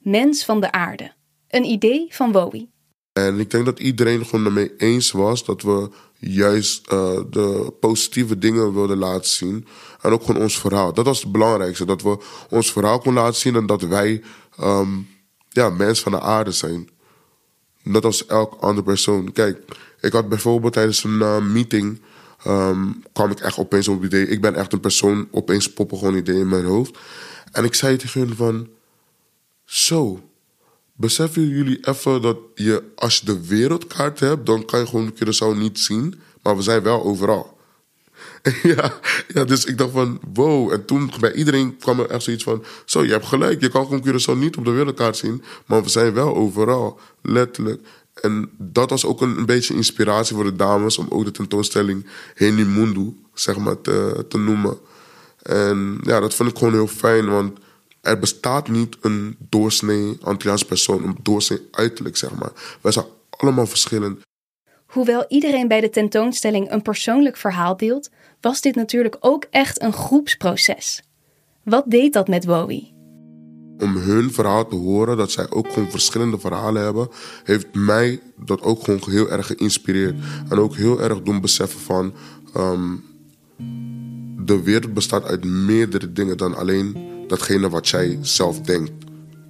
Mens 0.07 0.45
van 0.45 0.59
de 0.59 0.71
Aarde. 0.71 1.11
Een 1.47 1.63
idee 1.63 2.07
van 2.09 2.31
Wowie. 2.31 2.69
En 3.13 3.39
ik 3.39 3.51
denk 3.51 3.65
dat 3.65 3.79
iedereen 3.79 4.25
gewoon 4.25 4.45
ermee 4.45 4.75
eens 4.77 5.11
was 5.11 5.45
dat 5.45 5.61
we 5.61 5.89
juist 6.19 6.91
uh, 6.91 7.19
de 7.29 7.73
positieve 7.79 8.37
dingen 8.37 8.73
wilden 8.73 8.97
laten 8.97 9.29
zien. 9.29 9.67
En 10.01 10.11
ook 10.11 10.23
gewoon 10.23 10.41
ons 10.41 10.59
verhaal. 10.59 10.93
Dat 10.93 11.05
was 11.05 11.21
het 11.21 11.31
belangrijkste. 11.31 11.85
Dat 11.85 12.01
we 12.01 12.17
ons 12.49 12.71
verhaal 12.71 12.99
konden 12.99 13.23
laten 13.23 13.39
zien 13.39 13.55
en 13.55 13.65
dat 13.65 13.81
wij 13.81 14.23
um, 14.59 15.07
ja, 15.49 15.69
mens 15.69 15.99
van 15.99 16.11
de 16.11 16.21
aarde 16.21 16.51
zijn. 16.51 16.89
Net 17.83 18.05
als 18.05 18.25
elk 18.25 18.53
andere 18.59 18.83
persoon. 18.83 19.31
Kijk, 19.31 19.61
ik 20.01 20.13
had 20.13 20.29
bijvoorbeeld 20.29 20.73
tijdens 20.73 21.03
een 21.03 21.19
uh, 21.19 21.37
meeting. 21.37 22.01
Um, 22.47 23.03
kwam 23.13 23.31
ik 23.31 23.39
echt 23.39 23.57
opeens 23.57 23.87
op 23.87 24.01
het 24.01 24.13
idee. 24.13 24.27
Ik 24.27 24.41
ben 24.41 24.55
echt 24.55 24.73
een 24.73 24.79
persoon, 24.79 25.27
opeens 25.31 25.73
poppen 25.73 25.97
gewoon 25.97 26.15
ideeën 26.15 26.39
in 26.39 26.49
mijn 26.49 26.65
hoofd. 26.65 26.97
En 27.51 27.63
ik 27.63 27.73
zei 27.73 27.97
tegen 27.97 28.21
hun 28.21 28.35
van. 28.35 28.75
Zo, 29.67 30.29
beseffen 30.93 31.47
jullie 31.47 31.87
even 31.87 32.21
dat 32.21 32.37
je, 32.55 32.83
als 32.95 33.17
je 33.17 33.25
de 33.25 33.47
wereldkaart 33.47 34.19
hebt, 34.19 34.45
dan 34.45 34.65
kan 34.65 34.79
je 34.79 34.87
gewoon 34.87 35.13
Curaçao 35.13 35.57
niet 35.57 35.79
zien. 35.79 36.21
Maar 36.41 36.55
we 36.55 36.61
zijn 36.61 36.83
wel 36.83 37.03
overal. 37.03 37.57
ja, 38.75 38.99
ja, 39.27 39.43
dus 39.43 39.65
ik 39.65 39.77
dacht 39.77 39.91
van, 39.91 40.19
wow. 40.33 40.71
En 40.71 40.85
toen 40.85 41.11
bij 41.19 41.33
iedereen 41.33 41.77
kwam 41.77 41.99
er 41.99 42.09
echt 42.09 42.23
zoiets 42.23 42.43
van, 42.43 42.63
zo, 42.85 43.03
je 43.03 43.11
hebt 43.11 43.25
gelijk. 43.25 43.61
Je 43.61 43.69
kan 43.69 43.85
gewoon 43.85 44.05
Curaçao 44.05 44.37
niet 44.37 44.57
op 44.57 44.65
de 44.65 44.71
wereldkaart 44.71 45.17
zien. 45.17 45.43
Maar 45.65 45.83
we 45.83 45.89
zijn 45.89 46.13
wel 46.13 46.35
overal, 46.35 46.99
letterlijk. 47.21 47.81
En 48.13 48.49
dat 48.57 48.89
was 48.89 49.05
ook 49.05 49.21
een, 49.21 49.45
beetje 49.45 49.73
inspiratie 49.73 50.35
voor 50.35 50.43
de 50.43 50.55
dames 50.55 50.97
om 50.97 51.07
ook 51.09 51.25
de 51.25 51.31
tentoonstelling 51.31 52.05
Heni 52.33 52.65
Mundu, 52.65 53.15
zeg 53.33 53.57
maar, 53.57 53.81
te, 53.81 54.25
te 54.29 54.37
noemen. 54.37 54.77
En 55.41 55.99
ja, 56.03 56.19
dat 56.19 56.33
vond 56.33 56.49
ik 56.49 56.57
gewoon 56.57 56.73
heel 56.73 56.87
fijn, 56.87 57.29
want 57.29 57.59
er 58.07 58.19
bestaat 58.19 58.67
niet 58.67 58.97
een 59.01 59.37
doorsnee 59.49 60.17
Antilliaanse 60.21 60.65
persoon, 60.65 61.03
een 61.03 61.17
doorsnee 61.21 61.67
uiterlijk, 61.71 62.17
zeg 62.17 62.35
maar. 62.35 62.51
Wij 62.81 62.91
zijn 62.91 63.05
allemaal 63.29 63.67
verschillend. 63.67 64.19
Hoewel 64.85 65.25
iedereen 65.27 65.67
bij 65.67 65.81
de 65.81 65.89
tentoonstelling 65.89 66.71
een 66.71 66.81
persoonlijk 66.81 67.37
verhaal 67.37 67.77
deelt, 67.77 68.09
was 68.41 68.61
dit 68.61 68.75
natuurlijk 68.75 69.17
ook 69.19 69.45
echt 69.49 69.81
een 69.81 69.93
groepsproces. 69.93 71.03
Wat 71.63 71.83
deed 71.87 72.13
dat 72.13 72.27
met 72.27 72.45
Bowie? 72.45 72.95
om 73.79 73.97
hun 73.97 74.31
verhaal 74.31 74.67
te 74.67 74.75
horen, 74.75 75.17
dat 75.17 75.31
zij 75.31 75.49
ook 75.49 75.71
gewoon 75.71 75.91
verschillende 75.91 76.39
verhalen 76.39 76.83
hebben, 76.83 77.09
heeft 77.43 77.67
mij 77.73 78.19
dat 78.35 78.61
ook 78.61 78.83
gewoon 78.83 79.01
heel 79.05 79.29
erg 79.29 79.47
geïnspireerd. 79.47 80.15
En 80.49 80.57
ook 80.57 80.75
heel 80.75 81.01
erg 81.01 81.21
doen 81.21 81.41
beseffen 81.41 81.79
van 81.79 82.13
um, 82.57 83.03
de 84.45 84.61
wereld 84.63 84.93
bestaat 84.93 85.23
uit 85.23 85.43
meerdere 85.43 86.13
dingen 86.13 86.37
dan 86.37 86.55
alleen 86.55 86.97
datgene 87.27 87.69
wat 87.69 87.87
jij 87.87 88.17
zelf 88.21 88.61
denkt. 88.61 88.91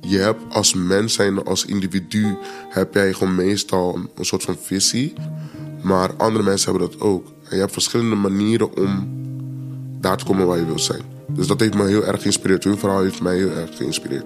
Je 0.02 0.18
hebt 0.18 0.42
als 0.50 0.74
mens 0.74 1.14
zijn, 1.14 1.44
als 1.44 1.66
individu, 1.66 2.38
heb 2.70 2.94
jij 2.94 3.14
gewoon 3.14 3.36
meestal 3.36 4.00
een 4.16 4.26
soort 4.26 4.44
van 4.44 4.58
visie. 4.62 5.14
Maar 5.82 6.16
andere 6.18 6.44
mensen 6.44 6.72
hebben 6.72 6.90
dat 6.90 7.00
ook. 7.00 7.28
En 7.28 7.56
je 7.56 7.62
hebt 7.62 7.74
verschillende 7.74 8.16
manieren 8.16 8.78
om 8.78 9.08
daar 10.00 10.18
te 10.18 10.26
komen 10.26 10.48
waar 10.48 10.58
je 10.58 10.66
wilt 10.66 10.82
zijn. 10.82 11.02
Dus 11.28 11.48
dat 11.48 11.60
heeft 11.60 11.74
me 11.74 11.88
heel 11.88 12.06
erg 12.06 12.22
geïnspireerd. 12.22 12.64
Hun 12.64 12.78
verhaal 12.78 13.02
heeft 13.02 13.22
mij 13.22 13.36
heel 13.36 13.52
erg 13.52 13.78
geïnspireerd. 13.78 14.26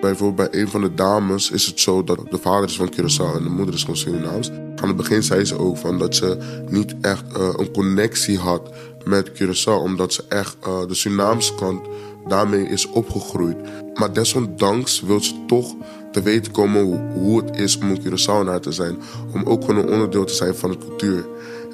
Bijvoorbeeld 0.00 0.50
bij 0.50 0.60
een 0.60 0.68
van 0.68 0.80
de 0.80 0.94
dames 0.94 1.50
is 1.50 1.66
het 1.66 1.80
zo 1.80 2.04
dat 2.04 2.20
de 2.30 2.38
vader 2.38 2.68
is 2.68 2.76
van 2.76 2.92
Curaçao 2.92 3.36
en 3.36 3.42
de 3.42 3.48
moeder 3.48 3.74
is 3.74 3.84
van 3.84 3.96
Surinaams. 3.96 4.50
Aan 4.50 4.88
het 4.88 4.96
begin 4.96 5.22
zei 5.22 5.44
ze 5.44 5.58
ook 5.58 5.76
van 5.76 5.98
dat 5.98 6.14
ze 6.14 6.38
niet 6.68 6.94
echt 7.00 7.24
uh, 7.36 7.48
een 7.56 7.72
connectie 7.72 8.38
had 8.38 8.70
met 9.04 9.30
Curaçao, 9.30 9.82
omdat 9.82 10.12
ze 10.12 10.24
echt 10.28 10.56
uh, 10.66 10.86
de 10.86 10.94
Surinaamse 10.94 11.54
kant 11.54 11.86
daarmee 12.28 12.68
is 12.68 12.88
opgegroeid. 12.90 13.56
Maar 13.94 14.12
desondanks 14.12 15.00
wil 15.00 15.20
ze 15.20 15.34
toch 15.46 15.74
te 16.12 16.22
weten 16.22 16.52
komen 16.52 17.12
hoe, 17.12 17.44
het 17.44 17.56
is 17.56 17.78
om 17.78 17.90
een 17.90 18.00
Curaçaoenaar 18.00 18.60
te 18.60 18.72
zijn. 18.72 18.98
Om 19.34 19.42
ook 19.44 19.64
gewoon 19.64 19.84
een 19.84 19.90
onderdeel 19.90 20.24
te 20.24 20.34
zijn 20.34 20.54
van 20.54 20.70
de 20.70 20.78
cultuur. 20.78 21.26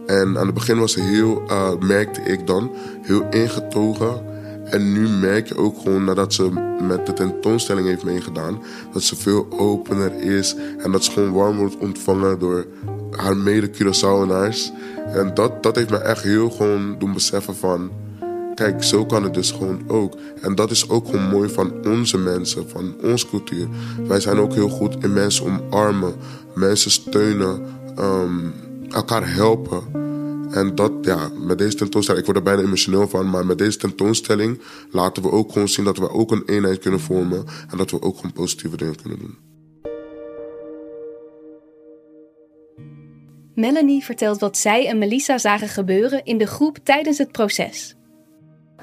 En 0.06 0.38
aan 0.38 0.46
het 0.46 0.54
begin 0.54 0.78
was 0.78 0.92
ze 0.92 1.00
heel, 1.00 1.42
uh, 1.46 1.70
merkte 1.78 2.20
ik 2.20 2.46
dan, 2.46 2.70
heel 3.02 3.26
ingetogen 3.30 4.32
en 4.64 4.92
nu 4.92 5.08
merk 5.08 5.48
je 5.48 5.56
ook 5.56 5.78
gewoon 5.78 6.04
nadat 6.04 6.34
ze 6.34 6.50
met 6.88 7.06
de 7.06 7.12
tentoonstelling 7.12 7.86
heeft 7.86 8.04
meegedaan, 8.04 8.62
dat 8.92 9.02
ze 9.02 9.16
veel 9.16 9.46
opener 9.50 10.20
is 10.20 10.56
en 10.78 10.92
dat 10.92 11.04
ze 11.04 11.10
gewoon 11.10 11.32
warm 11.32 11.56
wordt 11.56 11.76
ontvangen 11.76 12.38
door 12.38 12.66
haar 13.10 13.36
mede 13.36 13.70
Curaçaoenaars. 13.70 14.72
En 15.12 15.34
dat, 15.34 15.62
dat 15.62 15.76
heeft 15.76 15.90
me 15.90 15.96
echt 15.96 16.22
heel 16.22 16.50
gewoon 16.50 16.96
doen 16.98 17.12
beseffen 17.12 17.56
van, 17.56 17.90
kijk, 18.54 18.82
zo 18.82 19.06
kan 19.06 19.22
het 19.22 19.34
dus 19.34 19.50
gewoon 19.50 19.82
ook. 19.86 20.16
En 20.40 20.54
dat 20.54 20.70
is 20.70 20.88
ook 20.88 21.06
gewoon 21.06 21.28
mooi 21.28 21.48
van 21.48 21.72
onze 21.86 22.18
mensen, 22.18 22.68
van 22.68 22.94
onze 23.02 23.28
cultuur. 23.28 23.68
Wij 24.06 24.20
zijn 24.20 24.38
ook 24.38 24.54
heel 24.54 24.68
goed 24.68 25.04
in 25.04 25.12
mensen 25.12 25.46
omarmen, 25.46 26.14
mensen 26.54 26.90
steunen, 26.90 27.62
um, 27.98 28.52
elkaar 28.90 29.34
helpen. 29.34 29.82
En 30.50 30.74
dat, 30.74 30.92
ja, 31.02 31.30
met 31.46 31.58
deze 31.58 31.76
tentoonstelling, 31.76 32.26
ik 32.26 32.32
word 32.32 32.38
er 32.38 32.52
bijna 32.52 32.66
emotioneel 32.66 33.08
van, 33.08 33.30
maar 33.30 33.46
met 33.46 33.58
deze 33.58 33.78
tentoonstelling 33.78 34.60
laten 34.90 35.22
we 35.22 35.30
ook 35.30 35.52
gewoon 35.52 35.68
zien 35.68 35.84
dat 35.84 35.98
we 35.98 36.10
ook 36.10 36.30
een 36.30 36.42
eenheid 36.46 36.78
kunnen 36.78 37.00
vormen 37.00 37.44
en 37.70 37.76
dat 37.76 37.90
we 37.90 38.02
ook 38.02 38.16
gewoon 38.16 38.32
positieve 38.32 38.76
dingen 38.76 38.96
kunnen 39.02 39.18
doen. 39.18 39.36
Melanie 43.54 44.04
vertelt 44.04 44.40
wat 44.40 44.56
zij 44.56 44.86
en 44.86 44.98
Melissa 44.98 45.38
zagen 45.38 45.68
gebeuren 45.68 46.24
in 46.24 46.38
de 46.38 46.46
groep 46.46 46.78
tijdens 46.82 47.18
het 47.18 47.32
proces. 47.32 47.96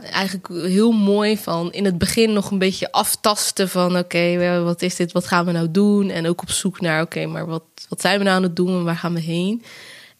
Eigenlijk 0.04 0.48
heel 0.48 0.92
mooi 0.92 1.38
van 1.38 1.72
in 1.72 1.86
het 1.86 1.98
begin 1.98 2.34
nog 2.34 2.52
een 2.52 2.58
beetje 2.58 2.92
aftasten 2.92 3.70
van 3.70 3.98
oké, 3.98 4.62
wat 4.64 4.82
is 4.82 4.96
dit, 4.96 5.12
wat 5.12 5.28
gaan 5.28 5.46
we 5.46 5.52
nou 5.52 5.72
doen? 5.72 6.10
En 6.10 6.28
ook 6.28 6.42
op 6.42 6.52
zoek 6.52 6.82
naar 6.82 7.02
oké, 7.02 7.26
maar 7.26 7.46
wat, 7.46 7.64
wat 7.90 8.02
zijn 8.02 8.18
we 8.18 8.24
nou 8.24 8.36
aan 8.36 8.44
het 8.44 8.56
doen 8.56 8.78
en 8.78 8.84
waar 8.84 8.96
gaan 8.96 9.14
we 9.14 9.20
heen? 9.20 9.64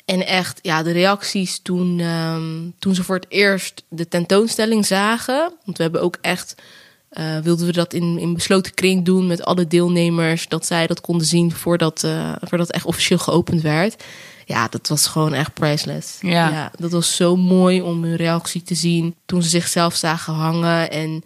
En 0.06 0.26
echt, 0.26 0.60
ja, 0.62 0.84
de 0.84 0.92
reacties 0.92 1.60
toen, 1.60 2.00
ehm, 2.00 2.70
toen 2.80 2.96
ze 2.96 3.04
voor 3.04 3.16
het 3.16 3.26
eerst 3.30 3.84
de 3.90 4.08
tentoonstelling 4.08 4.86
zagen. 4.86 5.54
Want 5.66 5.78
we 5.78 5.84
hebben 5.84 6.02
ook 6.02 6.18
echt, 6.22 6.56
uh, 7.12 7.38
wilden 7.38 7.66
we 7.66 7.72
dat 7.72 7.94
in, 7.94 8.18
in 8.18 8.34
besloten 8.34 8.74
kring 8.74 9.06
doen 9.06 9.28
met 9.28 9.44
alle 9.44 9.68
deelnemers. 9.68 10.48
Dat 10.48 10.66
zij 10.66 10.88
dat 10.88 11.02
konden 11.02 11.28
zien 11.28 11.52
voordat, 11.52 12.04
uh, 12.04 12.36
voordat 12.42 12.72
echt 12.72 12.86
officieel 12.86 13.20
geopend 13.20 13.62
werd. 13.62 14.04
Ja, 14.46 14.68
dat 14.68 14.88
was 14.88 15.08
gewoon 15.08 15.34
echt 15.34 15.54
priceless. 15.54 16.18
Ja. 16.22 16.50
ja. 16.50 16.72
Dat 16.78 16.92
was 16.92 17.16
zo 17.16 17.36
mooi 17.36 17.82
om 17.82 18.04
hun 18.04 18.16
reactie 18.16 18.64
te 18.64 18.76
zien 18.76 19.16
toen 19.26 19.44
ze 19.44 19.50
zichzelf 19.50 19.96
zagen 19.96 20.34
hangen 20.34 20.92
en 20.92 21.24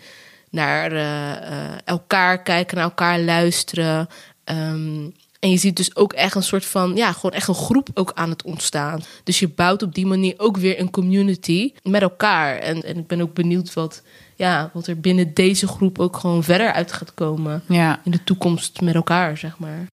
naar 0.49 0.93
uh, 0.93 1.77
elkaar 1.85 2.43
kijken, 2.43 2.75
naar 2.75 2.85
elkaar 2.85 3.19
luisteren. 3.19 4.09
Um, 4.45 5.13
en 5.45 5.51
je 5.51 5.57
ziet 5.57 5.75
dus 5.75 5.95
ook 5.95 6.13
echt 6.13 6.35
een 6.35 6.43
soort 6.43 6.65
van, 6.65 6.95
ja, 6.95 7.11
gewoon 7.11 7.31
echt 7.31 7.47
een 7.47 7.55
groep 7.55 7.89
ook 7.93 8.11
aan 8.15 8.29
het 8.29 8.43
ontstaan. 8.43 9.01
Dus 9.23 9.39
je 9.39 9.47
bouwt 9.47 9.83
op 9.83 9.95
die 9.95 10.05
manier 10.05 10.33
ook 10.37 10.57
weer 10.57 10.79
een 10.79 10.89
community 10.89 11.73
met 11.83 12.01
elkaar. 12.01 12.57
En, 12.57 12.81
en 12.83 12.97
ik 12.97 13.07
ben 13.07 13.21
ook 13.21 13.33
benieuwd 13.33 13.73
wat, 13.73 14.01
ja, 14.35 14.69
wat 14.73 14.87
er 14.87 14.99
binnen 14.99 15.33
deze 15.33 15.67
groep 15.67 15.99
ook 15.99 16.17
gewoon 16.17 16.43
verder 16.43 16.71
uit 16.71 16.91
gaat 16.91 17.13
komen. 17.13 17.63
Ja. 17.67 18.01
In 18.03 18.11
de 18.11 18.23
toekomst 18.23 18.81
met 18.81 18.95
elkaar, 18.95 19.37
zeg 19.37 19.57
maar. 19.57 19.87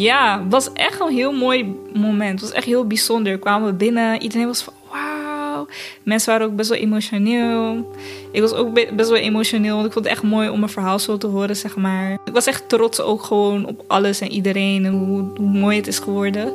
Ja, 0.00 0.42
het 0.42 0.52
was 0.52 0.72
echt 0.72 1.00
een 1.00 1.14
heel 1.14 1.32
mooi 1.32 1.74
moment. 1.94 2.30
Het 2.30 2.40
was 2.40 2.52
echt 2.52 2.66
heel 2.66 2.86
bijzonder. 2.86 3.38
Kwamen 3.38 3.68
we 3.68 3.74
binnen, 3.74 4.22
iedereen 4.22 4.46
was 4.46 4.62
van 4.62 4.72
wauw. 4.90 5.66
Mensen 6.02 6.32
waren 6.32 6.46
ook 6.46 6.56
best 6.56 6.68
wel 6.68 6.78
emotioneel. 6.78 7.90
Ik 8.32 8.40
was 8.40 8.52
ook 8.52 8.74
best 8.96 9.08
wel 9.10 9.18
emotioneel, 9.18 9.74
want 9.74 9.86
ik 9.86 9.92
vond 9.92 10.04
het 10.04 10.14
echt 10.14 10.22
mooi 10.22 10.48
om 10.48 10.58
mijn 10.58 10.70
verhaal 10.70 10.98
zo 10.98 11.18
te 11.18 11.26
horen, 11.26 11.56
zeg 11.56 11.76
maar. 11.76 12.12
Ik 12.12 12.32
was 12.32 12.46
echt 12.46 12.68
trots 12.68 13.00
ook 13.00 13.22
gewoon 13.22 13.66
op 13.66 13.84
alles 13.86 14.20
en 14.20 14.30
iedereen 14.30 14.84
en 14.84 14.92
hoe, 14.92 15.24
hoe 15.36 15.50
mooi 15.50 15.76
het 15.76 15.86
is 15.86 15.98
geworden. 15.98 16.52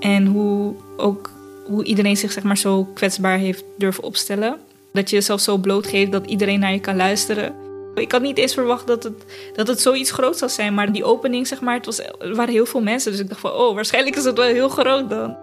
En 0.00 0.26
hoe 0.26 0.74
ook 0.96 1.30
hoe 1.66 1.84
iedereen 1.84 2.16
zich 2.16 2.32
zeg 2.32 2.42
maar 2.42 2.58
zo 2.58 2.88
kwetsbaar 2.94 3.38
heeft 3.38 3.64
durven 3.78 4.04
opstellen. 4.04 4.58
Dat 4.92 5.10
je 5.10 5.16
jezelf 5.16 5.40
zo 5.40 5.56
blootgeeft 5.56 6.12
dat 6.12 6.26
iedereen 6.26 6.60
naar 6.60 6.72
je 6.72 6.80
kan 6.80 6.96
luisteren. 6.96 7.54
Ik 7.94 8.12
had 8.12 8.22
niet 8.22 8.38
eens 8.38 8.54
verwacht 8.54 8.86
dat 8.86 9.02
het, 9.02 9.24
dat 9.54 9.66
het 9.66 9.80
zoiets 9.80 10.10
groot 10.10 10.38
zou 10.38 10.50
zijn. 10.50 10.74
Maar 10.74 10.92
die 10.92 11.04
opening, 11.04 11.46
zeg 11.46 11.60
maar, 11.60 11.74
het 11.74 11.86
was, 11.86 11.98
er 11.98 12.34
waren 12.34 12.52
heel 12.52 12.66
veel 12.66 12.82
mensen. 12.82 13.10
Dus 13.10 13.20
ik 13.20 13.28
dacht 13.28 13.40
van, 13.40 13.52
oh, 13.52 13.74
waarschijnlijk 13.74 14.16
is 14.16 14.24
het 14.24 14.36
wel 14.36 14.46
heel 14.46 14.68
groot 14.68 15.10
dan. 15.10 15.36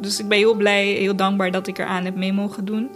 Dus 0.00 0.18
ik 0.20 0.28
ben 0.28 0.38
heel 0.38 0.54
blij, 0.54 0.86
heel 0.86 1.16
dankbaar 1.16 1.50
dat 1.50 1.66
ik 1.66 1.78
eraan 1.78 2.04
heb 2.04 2.16
mee 2.16 2.32
mogen 2.32 2.64
doen. 2.64 2.90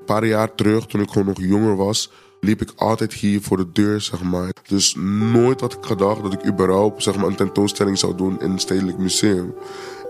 Een 0.00 0.06
paar 0.06 0.26
jaar 0.26 0.54
terug, 0.54 0.86
toen 0.86 1.00
ik 1.00 1.10
gewoon 1.10 1.26
nog 1.26 1.40
jonger 1.40 1.76
was, 1.76 2.10
liep 2.40 2.60
ik 2.60 2.72
altijd 2.76 3.12
hier 3.12 3.40
voor 3.40 3.56
de 3.56 3.72
deur, 3.72 4.00
zeg 4.00 4.22
maar. 4.22 4.52
Dus 4.68 4.94
nooit 5.32 5.60
had 5.60 5.72
ik 5.72 5.84
gedacht 5.84 6.22
dat 6.22 6.32
ik 6.32 6.46
überhaupt 6.46 7.02
zeg 7.02 7.16
maar, 7.16 7.26
een 7.26 7.34
tentoonstelling 7.34 7.98
zou 7.98 8.14
doen 8.16 8.40
in 8.40 8.50
het 8.50 8.60
Stedelijk 8.60 8.98
Museum. 8.98 9.54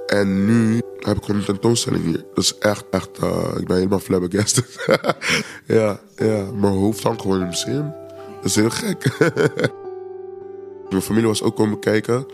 En 0.06 0.44
nu 0.44 0.80
heb 1.07 1.16
ik 1.16 1.25
gewoon 1.25 1.40
een 1.40 1.47
tentoonstelling 1.47 2.04
hier. 2.04 2.25
Dat 2.35 2.45
is 2.45 2.59
echt, 2.59 2.85
echt, 2.90 3.11
uh, 3.23 3.47
ik 3.59 3.66
ben 3.66 3.76
helemaal 3.76 3.99
flabbergasted. 3.99 4.87
ja, 5.66 6.00
ja, 6.16 6.45
mijn 6.52 6.73
hoofd 6.73 7.02
hangt 7.02 7.21
gewoon 7.21 7.40
in 7.40 7.47
het 7.47 7.50
museum. 7.50 7.95
Dat 8.37 8.45
is 8.45 8.54
heel 8.54 8.71
gek. 8.71 9.19
mijn 10.90 11.02
familie 11.02 11.28
was 11.28 11.42
ook 11.42 11.57
komen 11.57 11.78
kijken. 11.78 12.26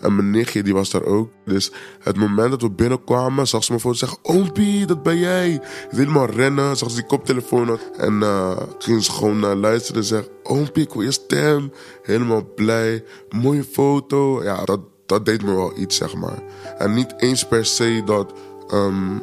En 0.00 0.14
mijn 0.14 0.30
nichtje 0.30 0.62
die 0.62 0.72
was 0.74 0.90
daar 0.90 1.04
ook. 1.04 1.30
Dus 1.44 1.72
het 2.00 2.16
moment 2.16 2.50
dat 2.50 2.62
we 2.62 2.70
binnenkwamen, 2.70 3.46
zag 3.46 3.64
ze 3.64 3.72
me 3.72 3.78
voor 3.78 3.90
en 3.90 3.96
zeggen: 3.96 4.18
Oompie, 4.22 4.86
dat 4.86 5.02
ben 5.02 5.18
jij. 5.18 5.60
Ze 5.90 5.96
helemaal 5.96 6.26
rennen, 6.26 6.76
zag 6.76 6.90
ze 6.90 6.96
die 6.96 7.06
koptelefoon 7.06 7.68
had. 7.68 7.90
En 7.96 8.20
uh, 8.20 8.56
ging 8.78 9.04
ze 9.04 9.10
gewoon 9.10 9.38
naar 9.38 9.56
luisteren 9.56 10.00
en 10.00 10.06
zeggen: 10.06 10.28
Oompie, 10.42 10.84
ik 10.84 10.90
hoor 10.90 11.04
je 11.04 11.10
stem. 11.10 11.72
Helemaal 12.02 12.52
blij. 12.54 13.04
Mooie 13.30 13.64
foto. 13.64 14.42
Ja, 14.42 14.64
dat, 14.64 14.80
dat 15.06 15.24
deed 15.24 15.42
me 15.42 15.54
wel 15.54 15.78
iets, 15.78 15.96
zeg 15.96 16.14
maar. 16.14 16.38
En 16.78 16.94
niet 16.94 17.14
eens 17.16 17.46
per 17.46 17.64
se 17.64 18.02
dat 18.04 18.32
um, 18.72 19.22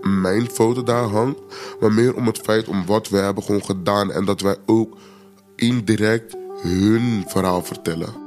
mijn 0.00 0.50
foto 0.50 0.82
daar 0.82 1.04
hangt, 1.04 1.40
maar 1.80 1.92
meer 1.92 2.14
om 2.14 2.26
het 2.26 2.38
feit 2.38 2.68
om 2.68 2.86
wat 2.86 3.08
we 3.08 3.16
hebben 3.16 3.42
gewoon 3.42 3.64
gedaan 3.64 4.12
en 4.12 4.24
dat 4.24 4.40
wij 4.40 4.56
ook 4.66 4.96
indirect 5.56 6.36
hun 6.62 7.24
verhaal 7.26 7.62
vertellen. 7.62 8.20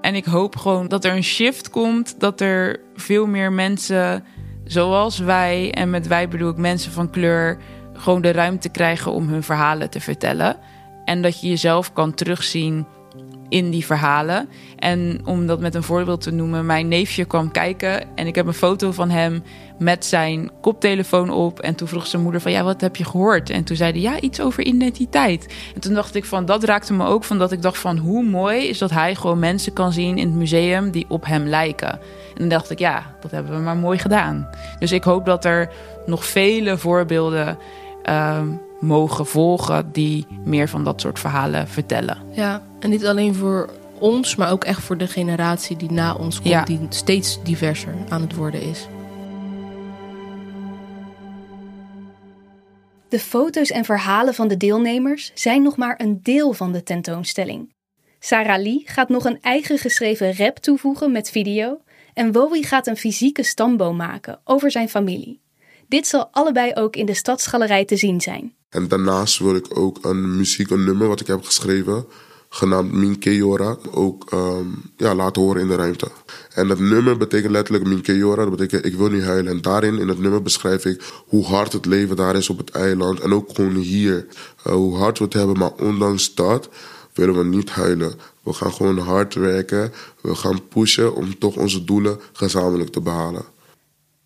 En 0.00 0.14
ik 0.14 0.24
hoop 0.24 0.56
gewoon 0.56 0.88
dat 0.88 1.04
er 1.04 1.12
een 1.12 1.24
shift 1.24 1.70
komt, 1.70 2.20
dat 2.20 2.40
er 2.40 2.80
veel 2.94 3.26
meer 3.26 3.52
mensen 3.52 4.24
zoals 4.64 5.18
wij, 5.18 5.72
en 5.72 5.90
met 5.90 6.06
wij 6.06 6.28
bedoel 6.28 6.50
ik 6.50 6.56
mensen 6.56 6.92
van 6.92 7.10
kleur, 7.10 7.58
gewoon 7.92 8.22
de 8.22 8.32
ruimte 8.32 8.68
krijgen 8.68 9.12
om 9.12 9.28
hun 9.28 9.42
verhalen 9.42 9.90
te 9.90 10.00
vertellen. 10.00 10.56
En 11.04 11.22
dat 11.22 11.40
je 11.40 11.48
jezelf 11.48 11.92
kan 11.92 12.14
terugzien 12.14 12.86
in 13.48 13.70
die 13.70 13.86
verhalen. 13.86 14.48
En 14.76 15.20
om 15.24 15.46
dat 15.46 15.60
met 15.60 15.74
een 15.74 15.82
voorbeeld 15.82 16.20
te 16.20 16.30
noemen, 16.30 16.66
mijn 16.66 16.88
neefje 16.88 17.24
kwam 17.24 17.50
kijken 17.50 18.04
en 18.14 18.26
ik 18.26 18.34
heb 18.34 18.46
een 18.46 18.52
foto 18.52 18.92
van 18.92 19.10
hem 19.10 19.42
met 19.78 20.04
zijn 20.04 20.50
koptelefoon 20.60 21.30
op. 21.30 21.60
En 21.60 21.74
toen 21.74 21.88
vroeg 21.88 22.06
zijn 22.06 22.22
moeder 22.22 22.40
van 22.40 22.52
ja, 22.52 22.62
wat 22.62 22.80
heb 22.80 22.96
je 22.96 23.04
gehoord? 23.04 23.50
En 23.50 23.64
toen 23.64 23.76
zei 23.76 23.90
hij 23.92 24.00
ja, 24.00 24.20
iets 24.20 24.40
over 24.40 24.64
identiteit. 24.64 25.54
En 25.74 25.80
toen 25.80 25.94
dacht 25.94 26.14
ik 26.14 26.24
van 26.24 26.44
dat 26.44 26.64
raakte 26.64 26.92
me 26.92 27.06
ook 27.06 27.24
van 27.24 27.38
dat 27.38 27.52
ik 27.52 27.62
dacht 27.62 27.78
van 27.78 27.96
hoe 27.96 28.24
mooi 28.24 28.68
is 28.68 28.78
dat 28.78 28.90
hij 28.90 29.14
gewoon 29.14 29.38
mensen 29.38 29.72
kan 29.72 29.92
zien 29.92 30.18
in 30.18 30.26
het 30.26 30.36
museum 30.36 30.90
die 30.90 31.06
op 31.08 31.26
hem 31.26 31.46
lijken. 31.46 31.92
En 31.92 32.42
dan 32.42 32.48
dacht 32.48 32.70
ik 32.70 32.78
ja, 32.78 33.16
dat 33.20 33.30
hebben 33.30 33.56
we 33.56 33.62
maar 33.62 33.76
mooi 33.76 33.98
gedaan. 33.98 34.48
Dus 34.78 34.92
ik 34.92 35.04
hoop 35.04 35.26
dat 35.26 35.44
er 35.44 35.70
nog 36.06 36.24
vele 36.24 36.78
voorbeelden 36.78 37.58
uh, 38.08 38.40
mogen 38.80 39.26
volgen 39.26 39.92
die 39.92 40.26
meer 40.44 40.68
van 40.68 40.84
dat 40.84 41.00
soort 41.00 41.18
verhalen 41.18 41.68
vertellen. 41.68 42.18
Ja, 42.32 42.62
en 42.80 42.90
niet 42.90 43.06
alleen 43.06 43.34
voor 43.34 43.70
ons, 43.98 44.36
maar 44.36 44.50
ook 44.50 44.64
echt 44.64 44.82
voor 44.82 44.96
de 44.96 45.06
generatie 45.06 45.76
die 45.76 45.90
na 45.90 46.14
ons 46.14 46.36
komt, 46.36 46.48
Ja. 46.48 46.64
die 46.64 46.80
steeds 46.88 47.42
diverser 47.42 47.94
aan 48.08 48.20
het 48.20 48.34
worden 48.34 48.62
is. 48.62 48.86
De 53.08 53.18
foto's 53.18 53.70
en 53.70 53.84
verhalen 53.84 54.34
van 54.34 54.48
de 54.48 54.56
deelnemers 54.56 55.30
zijn 55.34 55.62
nog 55.62 55.76
maar 55.76 56.00
een 56.00 56.22
deel 56.22 56.52
van 56.52 56.72
de 56.72 56.82
tentoonstelling. 56.82 57.74
Sarah 58.18 58.62
Lee 58.62 58.82
gaat 58.84 59.08
nog 59.08 59.24
een 59.24 59.38
eigen 59.40 59.78
geschreven 59.78 60.36
rap 60.36 60.56
toevoegen 60.58 61.12
met 61.12 61.30
video 61.30 61.80
en 62.14 62.32
Wowie 62.32 62.66
gaat 62.66 62.86
een 62.86 62.96
fysieke 62.96 63.42
stamboom 63.42 63.96
maken 63.96 64.40
over 64.44 64.70
zijn 64.70 64.88
familie. 64.88 65.40
Dit 65.88 66.06
zal 66.06 66.28
allebei 66.30 66.72
ook 66.74 66.96
in 66.96 67.06
de 67.06 67.14
Stadsgalerij 67.14 67.84
te 67.84 67.96
zien 67.96 68.20
zijn. 68.20 68.54
En 68.68 68.88
daarnaast 68.88 69.38
wil 69.38 69.54
ik 69.54 69.78
ook 69.78 70.04
een 70.04 70.36
muziek, 70.36 70.70
een 70.70 70.84
nummer 70.84 71.08
wat 71.08 71.20
ik 71.20 71.26
heb 71.26 71.44
geschreven, 71.44 72.06
genaamd 72.48 72.92
Minkeora, 72.92 73.76
ook 73.90 74.30
ehm, 74.30 74.66
ja, 74.96 75.14
laten 75.14 75.42
horen 75.42 75.60
in 75.60 75.68
de 75.68 75.74
ruimte. 75.74 76.08
En 76.54 76.68
dat 76.68 76.78
nummer 76.78 77.16
betekent 77.16 77.52
letterlijk 77.52 77.86
Minkeora, 77.86 78.42
dat 78.42 78.56
betekent 78.56 78.84
ik 78.84 78.94
wil 78.94 79.08
niet 79.08 79.22
huilen. 79.22 79.52
En 79.52 79.60
daarin, 79.60 79.98
in 79.98 80.08
het 80.08 80.18
nummer, 80.18 80.42
beschrijf 80.42 80.84
ik 80.84 81.02
hoe 81.26 81.44
hard 81.44 81.72
het 81.72 81.86
leven 81.86 82.16
daar 82.16 82.36
is 82.36 82.50
op 82.50 82.58
het 82.58 82.70
eiland. 82.70 83.20
En 83.20 83.32
ook 83.32 83.50
gewoon 83.54 83.74
hier, 83.74 84.26
eh, 84.62 84.72
hoe 84.72 84.96
hard 84.96 85.18
we 85.18 85.24
het 85.24 85.32
hebben. 85.32 85.58
Maar 85.58 85.72
ondanks 85.72 86.34
dat 86.34 86.68
willen 87.12 87.38
we 87.38 87.44
niet 87.44 87.70
huilen. 87.70 88.14
We 88.42 88.52
gaan 88.52 88.72
gewoon 88.72 88.98
hard 88.98 89.34
werken, 89.34 89.92
we 90.20 90.34
gaan 90.34 90.68
pushen 90.68 91.14
om 91.14 91.38
toch 91.38 91.56
onze 91.56 91.84
doelen 91.84 92.20
gezamenlijk 92.32 92.90
te 92.90 93.00
behalen. 93.00 93.44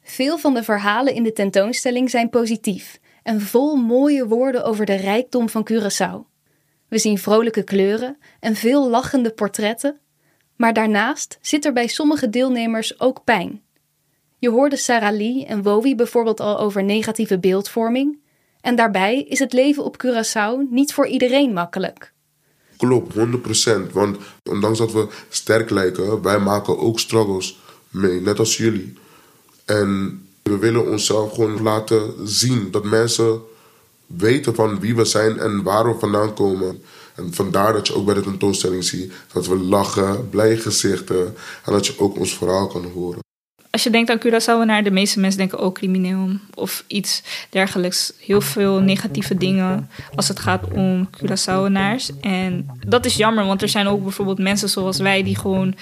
Veel 0.02 0.38
van 0.38 0.54
de 0.54 0.62
verhalen 0.62 1.14
in 1.14 1.22
de 1.22 1.32
tentoonstelling 1.32 2.10
zijn 2.10 2.30
positief 2.30 2.98
en 3.22 3.40
vol 3.40 3.76
mooie 3.76 4.26
woorden 4.26 4.64
over 4.64 4.86
de 4.86 4.94
rijkdom 4.94 5.48
van 5.48 5.68
Curaçao. 5.72 6.28
We 6.88 6.98
zien 6.98 7.18
vrolijke 7.18 7.62
kleuren 7.62 8.18
en 8.40 8.54
veel 8.56 8.88
lachende 8.88 9.30
portretten, 9.30 9.98
maar 10.56 10.72
daarnaast 10.72 11.38
zit 11.40 11.64
er 11.64 11.72
bij 11.72 11.86
sommige 11.86 12.30
deelnemers 12.30 13.00
ook 13.00 13.24
pijn. 13.24 13.62
Je 14.38 14.50
hoorde 14.50 14.76
Sarah 14.76 15.16
Lee 15.16 15.46
en 15.46 15.62
Wowie 15.62 15.94
bijvoorbeeld 15.94 16.40
al 16.40 16.58
over 16.58 16.84
negatieve 16.84 17.38
beeldvorming, 17.38 18.18
en 18.60 18.76
daarbij 18.76 19.22
is 19.22 19.38
het 19.38 19.52
leven 19.52 19.84
op 19.84 20.04
Curaçao 20.04 20.70
niet 20.70 20.92
voor 20.92 21.06
iedereen 21.06 21.52
makkelijk. 21.52 22.12
Klopt, 22.76 23.14
100%. 23.14 23.92
Want 23.92 24.16
ondanks 24.50 24.78
dat 24.78 24.92
we 24.92 25.08
sterk 25.28 25.70
lijken, 25.70 26.22
wij 26.22 26.38
maken 26.38 26.78
ook 26.78 27.00
struggles 27.00 27.58
mee, 27.90 28.20
net 28.20 28.38
als 28.38 28.56
jullie. 28.56 28.94
En 29.64 30.22
we 30.42 30.58
willen 30.58 30.90
onszelf 30.90 31.34
gewoon 31.34 31.62
laten 31.62 32.14
zien. 32.24 32.70
Dat 32.70 32.84
mensen 32.84 33.40
weten 34.06 34.54
van 34.54 34.80
wie 34.80 34.96
we 34.96 35.04
zijn 35.04 35.38
en 35.38 35.62
waar 35.62 35.86
we 35.92 35.98
vandaan 35.98 36.34
komen. 36.34 36.82
En 37.14 37.34
vandaar 37.34 37.72
dat 37.72 37.86
je 37.86 37.94
ook 37.94 38.04
bij 38.04 38.14
de 38.14 38.20
tentoonstelling 38.20 38.84
ziet 38.84 39.12
dat 39.32 39.46
we 39.46 39.56
lachen, 39.56 40.28
blij 40.28 40.56
gezichten. 40.56 41.36
En 41.64 41.72
dat 41.72 41.86
je 41.86 41.98
ook 41.98 42.16
ons 42.16 42.36
verhaal 42.36 42.66
kan 42.66 42.84
horen. 42.84 43.29
Als 43.70 43.82
je 43.82 43.90
denkt 43.90 44.10
aan 44.10 44.18
Curaçaoenaar, 44.18 44.82
de 44.82 44.90
meeste 44.90 45.20
mensen 45.20 45.38
denken 45.38 45.58
ook 45.58 45.74
crimineel 45.74 46.28
of 46.54 46.84
iets 46.86 47.22
dergelijks. 47.50 48.12
Heel 48.18 48.40
veel 48.40 48.80
negatieve 48.80 49.34
dingen 49.34 49.90
als 50.14 50.28
het 50.28 50.40
gaat 50.40 50.72
om 50.74 51.08
Curaçaoenaars. 51.10 52.10
En 52.20 52.66
dat 52.86 53.04
is 53.04 53.16
jammer, 53.16 53.46
want 53.46 53.62
er 53.62 53.68
zijn 53.68 53.86
ook 53.86 54.02
bijvoorbeeld 54.02 54.38
mensen 54.38 54.68
zoals 54.68 54.98
wij 54.98 55.22
die 55.22 55.36
gewoon 55.36 55.74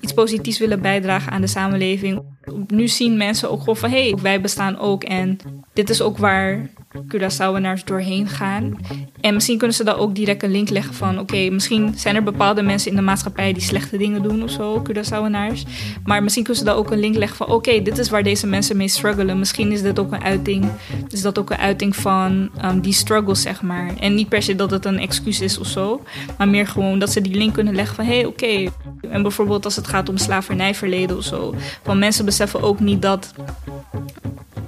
iets 0.00 0.12
positiefs 0.12 0.58
willen 0.58 0.80
bijdragen 0.80 1.32
aan 1.32 1.40
de 1.40 1.46
samenleving. 1.46 2.22
Nu 2.68 2.88
zien 2.88 3.16
mensen 3.16 3.50
ook 3.50 3.58
gewoon 3.58 3.76
van 3.76 3.90
hé, 3.90 4.08
hey, 4.08 4.18
wij 4.22 4.40
bestaan 4.40 4.78
ook 4.78 5.04
en 5.04 5.38
dit 5.72 5.90
is 5.90 6.02
ook 6.02 6.18
waar 6.18 6.70
Curaçaoenaars 7.08 7.84
doorheen 7.84 8.28
gaan. 8.28 8.76
En 9.20 9.34
misschien 9.34 9.58
kunnen 9.58 9.76
ze 9.76 9.84
dan 9.84 9.94
ook 9.94 10.14
direct 10.14 10.42
een 10.42 10.50
link 10.50 10.68
leggen 10.68 10.94
van... 10.94 11.18
oké, 11.18 11.50
misschien 11.50 11.92
zijn 11.96 12.14
er 12.14 12.22
bepaalde 12.22 12.62
mensen 12.62 12.90
in 12.90 12.96
de 12.96 13.02
maatschappij 13.02 13.52
die 13.52 13.62
slechte 13.62 13.96
dingen 13.96 14.22
doen 14.22 14.42
of 14.42 14.50
zo, 14.50 14.82
Curaçaoenaars. 14.82 15.62
Maar 16.04 16.22
misschien 16.22 16.44
kunnen 16.44 16.62
ze 16.62 16.68
dan 16.68 16.78
ook 16.78 16.90
een 16.90 16.98
link 16.98 17.16
leggen 17.16 17.36
van... 17.36 17.46
oké, 17.46 17.82
dit 17.82 17.98
is 17.98 18.10
waar 18.10 18.22
deze 18.22 18.46
mensen 18.46 18.76
mee 18.76 18.88
struggelen. 18.88 19.38
Misschien 19.38 19.72
is 19.72 19.82
dit 19.82 19.98
ook 19.98 20.12
een 20.12 20.22
uiting, 20.22 20.70
is 21.08 21.22
dat 21.22 21.38
ook 21.38 21.50
een 21.50 21.56
uiting 21.56 21.96
van 21.96 22.50
um, 22.64 22.80
die 22.80 22.92
struggles, 22.92 23.42
zeg 23.42 23.62
maar. 23.62 23.90
En 24.00 24.14
niet 24.14 24.28
per 24.28 24.42
se 24.42 24.54
dat 24.54 24.70
het 24.70 24.84
een 24.84 24.98
excuus 24.98 25.40
is 25.40 25.58
of 25.58 25.66
zo. 25.66 26.02
Maar 26.38 26.48
meer 26.48 26.66
gewoon 26.66 26.98
dat 26.98 27.12
ze 27.12 27.20
die 27.20 27.34
link 27.34 27.54
kunnen 27.54 27.74
leggen 27.74 27.94
van... 27.94 28.04
hé, 28.04 28.14
hey, 28.14 28.24
oké. 28.24 28.70
En 29.10 29.22
bijvoorbeeld 29.22 29.64
als 29.64 29.76
het 29.76 29.88
gaat 29.88 30.08
om 30.08 30.16
slavernijverleden 30.16 31.16
of 31.16 31.24
zo. 31.24 31.54
Want 31.82 31.98
mensen 31.98 32.24
beseffen 32.24 32.62
ook 32.62 32.80
niet 32.80 33.02
dat 33.02 33.32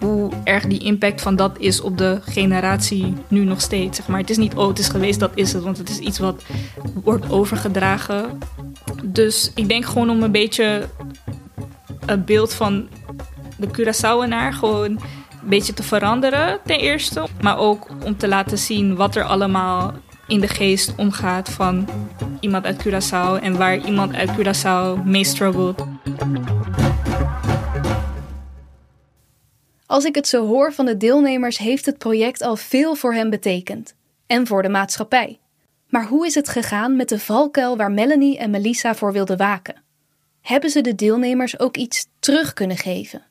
hoe 0.08 0.30
erg 0.44 0.66
die 0.66 0.78
impact 0.78 1.20
van 1.20 1.36
dat 1.36 1.58
is 1.58 1.80
op 1.80 1.98
de 1.98 2.20
generatie 2.24 3.14
nu 3.28 3.44
nog 3.44 3.60
steeds. 3.60 3.96
Zeg 3.96 4.08
maar. 4.08 4.20
Het 4.20 4.30
is 4.30 4.36
niet, 4.36 4.54
oh, 4.54 4.68
het 4.68 4.78
is 4.78 4.88
geweest, 4.88 5.20
dat 5.20 5.30
is 5.34 5.52
het. 5.52 5.62
Want 5.62 5.78
het 5.78 5.88
is 5.88 5.98
iets 5.98 6.18
wat 6.18 6.42
wordt 7.04 7.30
overgedragen. 7.30 8.38
Dus 9.04 9.52
ik 9.54 9.68
denk 9.68 9.84
gewoon 9.84 10.10
om 10.10 10.22
een 10.22 10.32
beetje 10.32 10.88
het 12.06 12.24
beeld 12.24 12.54
van 12.54 12.88
de 13.56 13.66
Curaçaoenaar 13.66 14.52
gewoon 14.52 14.90
een 14.90 15.48
beetje 15.48 15.74
te 15.74 15.82
veranderen, 15.82 16.58
ten 16.64 16.78
eerste. 16.78 17.26
Maar 17.40 17.58
ook 17.58 17.88
om 18.04 18.16
te 18.16 18.28
laten 18.28 18.58
zien 18.58 18.96
wat 18.96 19.16
er 19.16 19.24
allemaal 19.24 19.92
in 20.26 20.40
de 20.40 20.48
geest 20.48 20.94
omgaat 20.96 21.48
van 21.48 21.88
iemand 22.40 22.64
uit 22.64 22.86
Curaçao 22.86 23.42
en 23.42 23.56
waar 23.56 23.76
iemand 23.76 24.14
uit 24.14 24.30
Curaçao 24.30 25.04
mee 25.04 25.24
struggelt. 25.24 25.86
Als 29.88 30.04
ik 30.04 30.14
het 30.14 30.28
zo 30.28 30.46
hoor 30.46 30.72
van 30.72 30.86
de 30.86 30.96
deelnemers, 30.96 31.58
heeft 31.58 31.86
het 31.86 31.98
project 31.98 32.42
al 32.42 32.56
veel 32.56 32.94
voor 32.94 33.14
hen 33.14 33.30
betekend. 33.30 33.94
En 34.26 34.46
voor 34.46 34.62
de 34.62 34.68
maatschappij. 34.68 35.38
Maar 35.88 36.06
hoe 36.06 36.26
is 36.26 36.34
het 36.34 36.48
gegaan 36.48 36.96
met 36.96 37.08
de 37.08 37.18
valkuil 37.18 37.76
waar 37.76 37.90
Melanie 37.90 38.38
en 38.38 38.50
Melissa 38.50 38.94
voor 38.94 39.12
wilden 39.12 39.36
waken? 39.36 39.82
Hebben 40.40 40.70
ze 40.70 40.80
de 40.80 40.94
deelnemers 40.94 41.58
ook 41.58 41.76
iets 41.76 42.06
terug 42.18 42.52
kunnen 42.52 42.76
geven? 42.76 43.22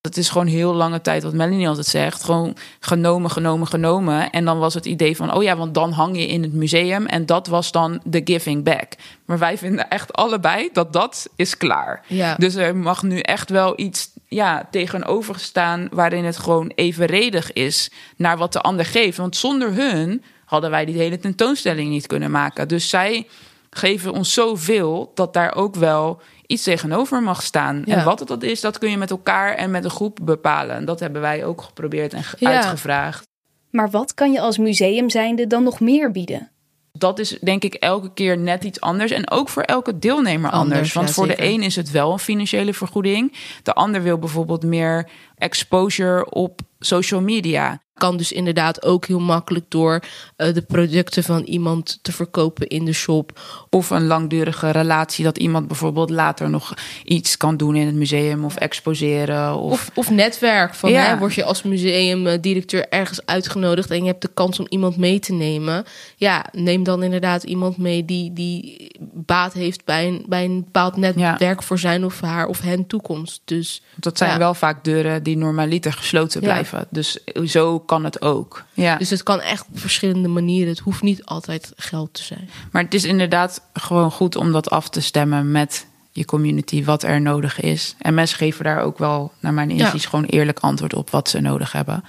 Het 0.00 0.16
is 0.16 0.28
gewoon 0.28 0.46
heel 0.46 0.74
lange 0.74 1.00
tijd 1.00 1.22
wat 1.22 1.32
Melanie 1.32 1.68
altijd 1.68 1.86
zegt. 1.86 2.24
Gewoon 2.24 2.56
genomen, 2.80 3.30
genomen, 3.30 3.66
genomen. 3.66 4.30
En 4.30 4.44
dan 4.44 4.58
was 4.58 4.74
het 4.74 4.86
idee 4.86 5.16
van, 5.16 5.32
oh 5.32 5.42
ja, 5.42 5.56
want 5.56 5.74
dan 5.74 5.92
hang 5.92 6.16
je 6.16 6.26
in 6.26 6.42
het 6.42 6.52
museum. 6.52 7.06
En 7.06 7.26
dat 7.26 7.46
was 7.46 7.72
dan 7.72 8.00
de 8.04 8.20
giving 8.24 8.64
back. 8.64 8.92
Maar 9.24 9.38
wij 9.38 9.58
vinden 9.58 9.88
echt 9.88 10.12
allebei 10.12 10.68
dat 10.72 10.92
dat 10.92 11.28
is 11.36 11.56
klaar. 11.56 12.04
Ja. 12.06 12.34
Dus 12.34 12.54
er 12.54 12.76
mag 12.76 13.02
nu 13.02 13.18
echt 13.18 13.50
wel 13.50 13.72
iets 13.80 14.10
ja, 14.28 14.68
tegenover 14.70 15.38
staan 15.38 15.88
waarin 15.90 16.24
het 16.24 16.36
gewoon 16.36 16.72
evenredig 16.74 17.52
is 17.52 17.90
naar 18.16 18.36
wat 18.36 18.52
de 18.52 18.60
ander 18.60 18.84
geeft. 18.84 19.16
Want 19.18 19.36
zonder 19.36 19.72
hun 19.72 20.22
hadden 20.44 20.70
wij 20.70 20.84
die 20.84 20.96
hele 20.96 21.18
tentoonstelling 21.18 21.90
niet 21.90 22.06
kunnen 22.06 22.30
maken. 22.30 22.68
Dus 22.68 22.88
zij 22.88 23.26
geven 23.70 24.12
ons 24.12 24.32
zoveel 24.32 25.10
dat 25.14 25.32
daar 25.32 25.54
ook 25.54 25.74
wel 25.74 26.20
iets 26.46 26.62
tegenover 26.62 27.22
mag 27.22 27.42
staan. 27.42 27.82
Ja. 27.84 27.96
En 27.96 28.04
wat 28.04 28.18
het 28.18 28.28
dat 28.28 28.42
is, 28.42 28.60
dat 28.60 28.78
kun 28.78 28.90
je 28.90 28.96
met 28.96 29.10
elkaar 29.10 29.54
en 29.54 29.70
met 29.70 29.84
een 29.84 29.90
groep 29.90 30.18
bepalen. 30.22 30.76
En 30.76 30.84
dat 30.84 31.00
hebben 31.00 31.20
wij 31.20 31.44
ook 31.44 31.62
geprobeerd 31.62 32.12
en 32.12 32.22
Ja. 32.38 32.50
uitgevraagd. 32.54 33.24
Maar 33.70 33.90
wat 33.90 34.14
kan 34.14 34.32
je 34.32 34.40
als 34.40 34.58
museum 34.58 35.10
zijnde 35.10 35.46
dan 35.46 35.62
nog 35.62 35.80
meer 35.80 36.10
bieden? 36.10 36.50
Dat 36.98 37.18
is 37.18 37.38
denk 37.40 37.64
ik 37.64 37.74
elke 37.74 38.12
keer 38.14 38.38
net 38.38 38.64
iets 38.64 38.80
anders. 38.80 39.10
En 39.10 39.30
ook 39.30 39.48
voor 39.48 39.62
elke 39.62 39.98
deelnemer 39.98 40.50
anders. 40.50 40.72
Anders, 40.72 40.92
Want 40.92 41.08
ja, 41.08 41.14
voor 41.14 41.26
zeker. 41.26 41.42
de 41.42 41.48
een 41.48 41.62
is 41.62 41.76
het 41.76 41.90
wel 41.90 42.12
een 42.12 42.18
financiële 42.18 42.74
vergoeding. 42.74 43.32
De 43.62 43.72
ander 43.74 44.02
wil 44.02 44.18
bijvoorbeeld 44.18 44.64
meer 44.64 45.08
exposure 45.38 46.30
op 46.30 46.60
social 46.78 47.20
media. 47.20 47.84
Kan 47.94 48.16
dus 48.16 48.32
inderdaad 48.32 48.84
ook 48.84 49.06
heel 49.06 49.20
makkelijk 49.20 49.64
door 49.68 50.00
eh, 50.36 50.54
de 50.54 50.62
producten 50.62 51.24
van 51.24 51.42
iemand 51.42 51.98
te 52.02 52.12
verkopen 52.12 52.66
in 52.66 52.84
de 52.84 52.92
shop. 52.92 53.40
Of 53.70 53.90
een 53.90 54.06
langdurige 54.06 54.70
relatie 54.70 55.24
dat 55.24 55.38
iemand 55.38 55.66
bijvoorbeeld 55.66 56.10
later 56.10 56.50
nog 56.50 56.74
iets 57.04 57.36
kan 57.36 57.56
doen 57.56 57.76
in 57.76 57.86
het 57.86 57.94
museum 57.94 58.44
of 58.44 58.56
exposeren. 58.56 59.54
Of, 59.54 59.72
Of, 59.72 59.90
of 59.94 60.10
netwerk. 60.10 60.74
Van, 60.74 60.90
Ja. 60.90 61.02
hè, 61.04 61.18
word 61.18 61.34
je 61.34 61.44
als 61.44 61.62
museumdirecteur 61.62 62.88
ergens 62.88 63.26
uitgenodigd 63.26 63.90
en 63.90 64.00
je 64.00 64.06
hebt 64.06 64.22
de 64.22 64.30
kans 64.34 64.60
om 64.60 64.66
iemand 64.68 64.96
mee 64.96 65.18
te 65.18 65.32
nemen. 65.32 65.84
Ja, 66.16 66.46
neem 66.52 66.82
dan 66.84 67.02
inderdaad 67.02 67.42
iemand 67.42 67.76
mee 67.76 68.04
die, 68.04 68.32
die 68.32 68.90
baat 69.12 69.52
heeft 69.52 69.84
bij 69.84 70.08
een, 70.08 70.24
bij 70.28 70.44
een 70.44 70.64
bepaald 70.64 70.96
netwerk 70.96 71.62
voor 71.62 71.78
zijn 71.78 72.04
of 72.04 72.20
haar 72.20 72.46
of 72.46 72.60
hen 72.60 72.86
toekomst. 72.86 73.40
Dus 73.44 73.82
dat 73.94 74.18
zijn 74.18 74.30
Ja. 74.30 74.38
wel 74.38 74.54
vaak 74.54 74.84
deuren 74.84 75.22
die 75.22 75.36
normaliter 75.36 75.92
gesloten 75.92 76.40
Ja. 76.40 76.46
Blijven. 76.70 76.88
Dus 76.90 77.24
zo 77.52 77.80
kan 77.80 78.04
het 78.04 78.22
ook. 78.22 78.64
Ja. 78.74 78.96
Dus 78.96 79.10
het 79.10 79.22
kan 79.22 79.40
echt 79.40 79.66
op 79.68 79.78
verschillende 79.78 80.28
manieren. 80.28 80.68
Het 80.68 80.78
hoeft 80.78 81.02
niet 81.02 81.24
altijd 81.24 81.72
geld 81.76 82.14
te 82.14 82.22
zijn. 82.22 82.48
Maar 82.72 82.82
het 82.82 82.94
is 82.94 83.04
inderdaad 83.04 83.62
gewoon 83.72 84.10
goed 84.10 84.36
om 84.36 84.52
dat 84.52 84.70
af 84.70 84.88
te 84.88 85.00
stemmen 85.00 85.50
met 85.50 85.86
je 86.12 86.24
community, 86.24 86.84
wat 86.84 87.02
er 87.02 87.20
nodig 87.20 87.60
is. 87.60 87.94
En 87.98 88.14
mensen 88.14 88.38
geven 88.38 88.64
daar 88.64 88.82
ook 88.82 88.98
wel, 88.98 89.32
naar 89.40 89.54
mijn 89.54 89.70
inziens, 89.70 90.06
gewoon 90.06 90.24
eerlijk 90.24 90.58
antwoord 90.58 90.94
op 90.94 91.10
wat 91.10 91.28
ze 91.28 91.40
nodig 91.40 91.72
hebben. 91.72 92.04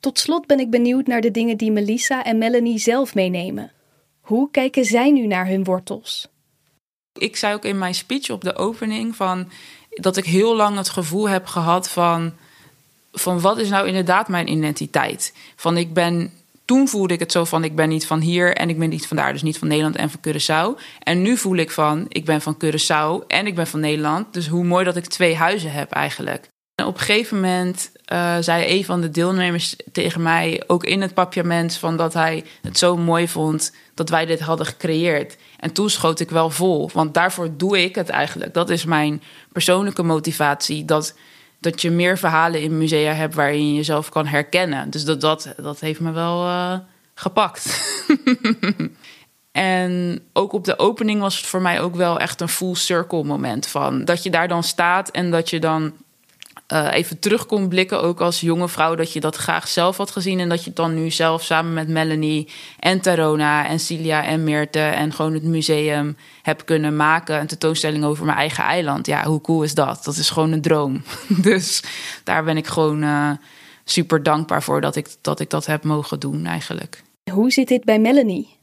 Tot 0.00 0.18
slot 0.18 0.46
ben 0.46 0.60
ik 0.60 0.70
benieuwd 0.70 1.06
naar 1.06 1.20
de 1.20 1.30
dingen 1.30 1.56
die 1.56 1.72
Melissa 1.72 2.24
en 2.24 2.38
Melanie 2.38 2.78
zelf 2.78 3.14
meenemen. 3.14 3.72
Hoe 4.20 4.50
kijken 4.50 4.84
zij 4.84 5.10
nu 5.10 5.26
naar 5.26 5.46
hun 5.46 5.64
wortels? 5.64 6.28
Ik 7.12 7.36
zei 7.36 7.54
ook 7.54 7.64
in 7.64 7.78
mijn 7.78 7.94
speech 7.94 8.30
op 8.30 8.44
de 8.44 8.56
opening 8.56 9.16
van 9.16 9.50
dat 9.90 10.16
ik 10.16 10.24
heel 10.24 10.56
lang 10.56 10.76
het 10.76 10.88
gevoel 10.88 11.28
heb 11.28 11.46
gehad 11.46 11.88
van, 11.88 12.32
van 13.18 13.40
wat 13.40 13.58
is 13.58 13.68
nou 13.68 13.86
inderdaad 13.86 14.28
mijn 14.28 14.50
identiteit? 14.50 15.34
Van 15.56 15.76
ik 15.76 15.92
ben 15.92 16.32
toen 16.64 16.88
voelde 16.88 17.14
ik 17.14 17.20
het 17.20 17.32
zo 17.32 17.44
van 17.44 17.64
ik 17.64 17.76
ben 17.76 17.88
niet 17.88 18.06
van 18.06 18.20
hier 18.20 18.54
en 18.54 18.68
ik 18.68 18.78
ben 18.78 18.88
niet 18.88 19.06
van 19.06 19.16
daar, 19.16 19.32
dus 19.32 19.42
niet 19.42 19.58
van 19.58 19.68
Nederland 19.68 19.96
en 19.96 20.10
van 20.10 20.20
Curaçao. 20.20 20.80
En 20.98 21.22
nu 21.22 21.36
voel 21.36 21.56
ik 21.56 21.70
van 21.70 22.06
ik 22.08 22.24
ben 22.24 22.40
van 22.40 22.56
Curaçao 22.64 23.26
en 23.26 23.46
ik 23.46 23.54
ben 23.54 23.66
van 23.66 23.80
Nederland. 23.80 24.32
Dus 24.32 24.48
hoe 24.48 24.64
mooi 24.64 24.84
dat 24.84 24.96
ik 24.96 25.06
twee 25.06 25.36
huizen 25.36 25.72
heb 25.72 25.92
eigenlijk. 25.92 26.48
En 26.74 26.86
op 26.86 26.94
een 26.94 27.00
gegeven 27.00 27.40
moment 27.40 27.90
eh, 28.04 28.36
zei 28.40 28.78
een 28.78 28.84
van 28.84 29.00
de 29.00 29.10
deelnemers 29.10 29.76
tegen 29.92 30.22
mij, 30.22 30.62
ook 30.66 30.84
in 30.84 31.00
het 31.00 31.14
papiament, 31.14 31.76
van 31.76 31.96
dat 31.96 32.14
hij 32.14 32.44
het 32.62 32.78
zo 32.78 32.96
mooi 32.96 33.28
vond 33.28 33.72
dat 33.94 34.08
wij 34.08 34.26
dit 34.26 34.40
hadden 34.40 34.66
gecreëerd. 34.66 35.36
En 35.58 35.72
toen 35.72 35.90
schoot 35.90 36.20
ik 36.20 36.30
wel 36.30 36.50
vol, 36.50 36.90
want 36.92 37.14
daarvoor 37.14 37.48
doe 37.56 37.82
ik 37.82 37.94
het 37.94 38.08
eigenlijk. 38.08 38.54
Dat 38.54 38.70
is 38.70 38.84
mijn 38.84 39.22
persoonlijke 39.52 40.02
motivatie. 40.02 40.84
Dat, 40.84 41.14
dat 41.66 41.82
je 41.82 41.90
meer 41.90 42.18
verhalen 42.18 42.60
in 42.60 42.78
musea 42.78 43.12
hebt 43.12 43.34
waarin 43.34 43.68
je 43.68 43.74
jezelf 43.74 44.08
kan 44.08 44.26
herkennen. 44.26 44.90
Dus 44.90 45.04
dat, 45.04 45.20
dat, 45.20 45.54
dat 45.56 45.80
heeft 45.80 46.00
me 46.00 46.12
wel 46.12 46.46
eh, 46.46 46.78
gepakt. 47.14 47.66
En 49.56 50.20
ook 50.32 50.52
op 50.52 50.64
de 50.64 50.78
opening 50.78 51.20
was 51.20 51.36
het 51.36 51.46
voor 51.46 51.62
mij 51.62 51.80
ook 51.80 51.94
wel 51.94 52.20
echt 52.20 52.40
een 52.40 52.48
full 52.48 52.74
circle 52.74 53.24
moment 53.24 53.66
van 53.66 54.04
dat 54.04 54.22
je 54.22 54.30
daar 54.30 54.48
dan 54.48 54.62
staat 54.62 55.10
en 55.10 55.30
dat 55.30 55.50
je 55.50 55.60
dan 55.60 55.92
eh, 56.66 56.92
even 56.92 57.18
terug 57.18 57.46
kon 57.46 57.68
blikken, 57.68 58.02
ook 58.02 58.20
als 58.20 58.40
jonge 58.40 58.68
vrouw, 58.68 58.94
dat 58.94 59.12
je 59.12 59.20
dat 59.20 59.36
graag 59.36 59.68
zelf 59.68 59.96
had 59.96 60.10
gezien 60.10 60.40
en 60.40 60.48
dat 60.48 60.58
je 60.58 60.66
het 60.66 60.76
dan 60.76 60.94
nu 60.94 61.10
zelf 61.10 61.42
samen 61.42 61.72
met 61.72 61.88
Melanie 61.88 62.48
en 62.78 63.00
Tarona 63.00 63.66
en 63.66 63.80
Cilia 63.80 64.24
en 64.24 64.44
Meerte 64.44 64.80
en 64.80 65.12
gewoon 65.12 65.34
het 65.34 65.42
museum 65.42 66.16
heb 66.42 66.64
kunnen 66.64 66.96
maken, 66.96 67.40
een 67.40 67.46
tentoonstelling 67.46 68.04
over 68.04 68.24
mijn 68.24 68.38
eigen 68.38 68.64
eiland. 68.64 69.06
Ja, 69.06 69.24
hoe 69.24 69.40
cool 69.40 69.62
is 69.62 69.74
dat? 69.74 70.04
Dat 70.04 70.16
is 70.16 70.30
gewoon 70.30 70.52
een 70.52 70.60
droom. 70.60 71.02
dus 71.48 71.82
daar 72.24 72.44
ben 72.44 72.56
ik 72.56 72.66
gewoon 72.66 73.02
eh, 73.02 73.30
super 73.84 74.22
dankbaar 74.22 74.62
voor 74.62 74.80
dat 74.80 74.96
ik, 74.96 75.08
dat 75.20 75.40
ik 75.40 75.50
dat 75.50 75.66
heb 75.66 75.84
mogen 75.84 76.20
doen 76.20 76.46
eigenlijk. 76.46 77.02
Hoe 77.30 77.50
zit 77.50 77.68
dit 77.68 77.84
bij 77.84 77.98
Melanie? 77.98 78.56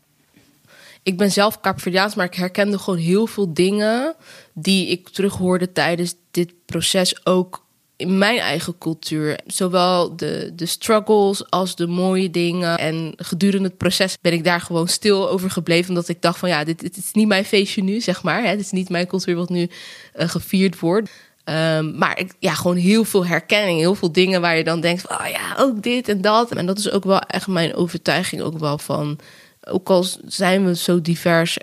Ik 1.04 1.18
ben 1.18 1.32
zelf 1.32 1.60
Kaapverdiaans, 1.60 2.16
maar 2.16 2.26
ik 2.26 2.36
herkende 2.36 2.78
gewoon 2.78 3.00
heel 3.00 3.28
veel 3.28 3.54
dingen 3.54 4.16
die 4.54 4.88
ik 4.88 5.10
terughoorde 5.10 5.72
tijdens 5.72 6.16
dit 6.32 6.54
proces 6.66 7.26
ook 7.26 7.63
in 7.95 8.17
mijn 8.17 8.39
eigen 8.39 8.77
cultuur. 8.77 9.39
Zowel 9.45 10.15
de, 10.15 10.51
de 10.56 10.65
struggles 10.65 11.49
als 11.49 11.75
de 11.75 11.88
mooie 11.88 12.29
dingen. 12.29 12.77
En 12.77 13.13
gedurende 13.15 13.67
het 13.67 13.77
proces 13.77 14.17
ben 14.21 14.34
ik 14.34 14.43
daar 14.43 14.62
gewoon 14.62 14.88
stil 14.88 15.29
over 15.29 15.51
gebleven. 15.51 15.89
Omdat 15.89 16.08
ik 16.08 16.21
dacht 16.21 16.39
van 16.39 16.49
ja, 16.49 16.63
dit, 16.63 16.97
is 16.97 17.12
niet 17.12 17.27
mijn 17.27 17.45
feestje 17.45 17.84
nu, 17.84 18.01
zeg 18.01 18.23
maar. 18.23 18.41
Dit 18.41 18.60
is 18.60 18.71
niet 18.71 18.89
mijn 18.89 19.08
cultuur 19.08 19.36
wat 19.36 19.49
nu 19.49 19.69
eh, 20.13 20.29
gevierd 20.29 20.79
wordt. 20.79 21.10
Ehm, 21.43 21.97
maar 21.97 22.19
ik, 22.19 22.34
ja, 22.39 22.53
gewoon 22.53 22.77
heel 22.77 23.03
veel 23.03 23.25
herkenning. 23.25 23.79
Heel 23.79 23.95
veel 23.95 24.12
dingen 24.12 24.41
waar 24.41 24.58
je 24.58 24.63
dan 24.63 24.82
denkt 24.82 25.01
van, 25.01 25.19
oh 25.19 25.27
ja, 25.27 25.56
ook 25.58 25.84
dit 25.84 26.10
en 26.10 26.21
dat. 26.21 26.51
En 26.51 26.65
dat 26.65 26.77
is 26.77 26.91
ook 26.91 27.03
wel 27.03 27.19
echt 27.19 27.47
mijn 27.47 27.75
overtuiging 27.75 28.41
ook 28.41 28.58
wel 28.58 28.77
van... 28.77 29.19
Ook 29.65 29.89
al 29.89 30.06
zijn 30.25 30.65
we 30.65 30.75
zo 30.75 31.01
divers, 31.01 31.58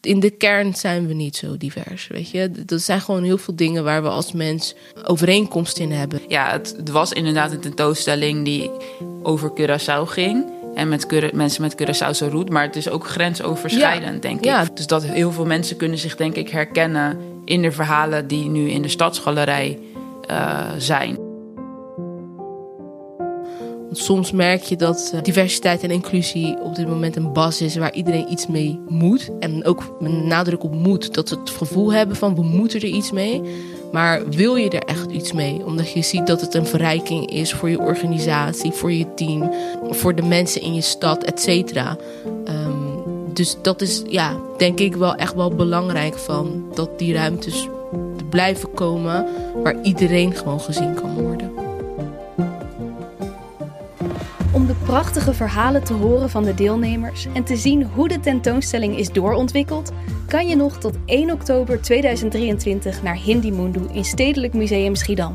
in 0.00 0.20
de 0.20 0.30
kern 0.30 0.74
zijn 0.74 1.06
we 1.06 1.14
niet 1.14 1.36
zo 1.36 1.56
divers, 1.56 2.06
weet 2.06 2.30
je. 2.30 2.50
Er 2.66 2.80
zijn 2.80 3.00
gewoon 3.00 3.22
heel 3.22 3.38
veel 3.38 3.56
dingen 3.56 3.84
waar 3.84 4.02
we 4.02 4.08
als 4.08 4.32
mens 4.32 4.74
overeenkomst 5.04 5.78
in 5.78 5.92
hebben. 5.92 6.20
Ja, 6.28 6.50
het, 6.50 6.74
het 6.76 6.90
was 6.90 7.12
inderdaad 7.12 7.52
een 7.52 7.60
tentoonstelling 7.60 8.44
die 8.44 8.70
over 9.22 9.52
Curaçao 9.60 10.02
ging. 10.04 10.44
En 10.74 10.88
met 10.88 11.06
Cura- 11.06 11.30
mensen 11.32 11.62
met 11.62 11.74
Curaçaose 11.82 12.30
roet. 12.30 12.50
Maar 12.50 12.62
het 12.62 12.76
is 12.76 12.88
ook 12.88 13.06
grensoverschrijdend, 13.06 14.14
Ja, 14.14 14.20
denk 14.28 14.44
ja. 14.44 14.62
ik. 14.62 14.76
Dus 14.76 14.86
dat 14.86 15.04
heel 15.04 15.32
veel 15.32 15.46
mensen 15.46 15.76
kunnen 15.76 15.98
zich, 15.98 16.16
denk 16.16 16.34
ik, 16.34 16.48
herkennen 16.48 17.18
in 17.44 17.62
de 17.62 17.72
verhalen 17.72 18.26
die 18.26 18.48
nu 18.48 18.68
in 18.70 18.82
de 18.82 18.88
Stadsgalerij 18.88 19.78
uh, 20.30 20.70
zijn. 20.78 21.18
Soms 23.92 24.32
merk 24.32 24.62
je 24.62 24.76
dat 24.76 25.10
eh, 25.14 25.22
diversiteit 25.22 25.82
en 25.82 25.90
inclusie 25.90 26.56
op 26.62 26.74
dit 26.74 26.88
moment 26.88 27.16
een 27.16 27.32
bas 27.32 27.60
is 27.60 27.76
waar 27.76 27.94
iedereen 27.94 28.32
iets 28.32 28.46
mee 28.46 28.80
moet. 28.88 29.30
En 29.40 29.64
ook 29.64 29.96
met 30.00 30.24
nadruk 30.24 30.64
op 30.64 30.74
moet. 30.74 31.14
Dat 31.14 31.28
ze 31.28 31.34
het 31.34 31.50
gevoel 31.50 31.92
hebben 31.92 32.16
van 32.16 32.34
we 32.34 32.42
moeten 32.42 32.80
er 32.80 32.86
iets 32.86 33.10
mee. 33.10 33.42
Maar 33.92 34.28
wil 34.28 34.56
je 34.56 34.70
er 34.70 34.82
echt 34.82 35.10
iets 35.10 35.32
mee? 35.32 35.64
Omdat 35.64 35.92
je 35.92 36.02
ziet 36.02 36.26
dat 36.26 36.40
het 36.40 36.54
een 36.54 36.66
verrijking 36.66 37.30
is 37.30 37.52
voor 37.52 37.70
je 37.70 37.78
organisatie, 37.78 38.72
voor 38.72 38.92
je 38.92 39.14
team, 39.14 39.52
voor 39.90 40.14
de 40.14 40.22
mensen 40.22 40.60
in 40.60 40.74
je 40.74 40.80
stad, 40.80 41.24
et 41.24 41.40
cetera. 41.40 41.96
Ehm, 42.44 42.72
dus 43.32 43.56
dat 43.62 43.80
is, 43.80 44.02
ja, 44.08 44.36
denk 44.56 44.78
ik 44.80 44.96
wel 44.96 45.14
echt 45.14 45.34
wel 45.34 45.50
belangrijk 45.50 46.18
van 46.18 46.64
dat 46.74 46.98
die 46.98 47.14
ruimtes 47.14 47.68
blijven 48.30 48.74
komen 48.74 49.26
waar 49.62 49.82
iedereen 49.82 50.34
gewoon 50.34 50.60
gezien 50.60 50.94
kan 50.94 51.14
worden. 51.14 51.69
Prachtige 54.90 55.34
verhalen 55.34 55.84
te 55.84 55.92
horen 55.92 56.30
van 56.30 56.44
de 56.44 56.54
deelnemers 56.54 57.26
en 57.32 57.44
te 57.44 57.56
zien 57.56 57.82
hoe 57.82 58.08
de 58.08 58.20
tentoonstelling 58.20 58.96
is 58.96 59.12
doorontwikkeld, 59.12 59.92
kan 60.26 60.48
je 60.48 60.56
nog 60.56 60.78
tot 60.78 60.96
1 61.04 61.30
oktober 61.30 61.80
2023 61.80 63.02
naar 63.02 63.14
Hindi 63.14 63.52
Mundu 63.52 63.80
in 63.92 64.04
Stedelijk 64.04 64.52
Museum 64.52 64.94
Schiedam. 64.94 65.34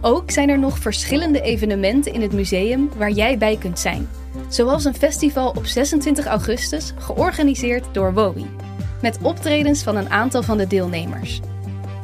Ook 0.00 0.30
zijn 0.30 0.48
er 0.48 0.58
nog 0.58 0.78
verschillende 0.78 1.40
evenementen 1.40 2.12
in 2.12 2.22
het 2.22 2.32
museum 2.32 2.90
waar 2.96 3.10
jij 3.10 3.38
bij 3.38 3.56
kunt 3.56 3.78
zijn. 3.78 4.08
Zoals 4.48 4.84
een 4.84 4.94
festival 4.94 5.48
op 5.48 5.66
26 5.66 6.26
augustus, 6.26 6.92
georganiseerd 6.98 7.84
door 7.92 8.14
WOWI. 8.14 8.46
Met 9.00 9.18
optredens 9.22 9.82
van 9.82 9.96
een 9.96 10.10
aantal 10.10 10.42
van 10.42 10.58
de 10.58 10.66
deelnemers. 10.66 11.40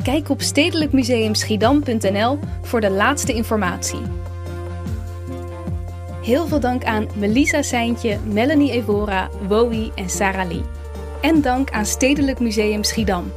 Kijk 0.02 0.28
op 0.28 0.42
stedelijkmuseumschiedam.nl 0.42 2.38
voor 2.62 2.80
de 2.80 2.90
laatste 2.90 3.32
informatie. 3.32 4.00
Heel 6.28 6.46
veel 6.46 6.60
dank 6.60 6.84
aan 6.84 7.08
Melissa 7.14 7.62
Seintje, 7.62 8.18
Melanie 8.24 8.70
Evora, 8.70 9.28
Wowie 9.46 9.92
en 9.94 10.10
Sarah 10.10 10.48
Lee. 10.48 10.62
En 11.20 11.42
dank 11.42 11.70
aan 11.70 11.86
Stedelijk 11.86 12.40
Museum 12.40 12.84
Schiedam. 12.84 13.32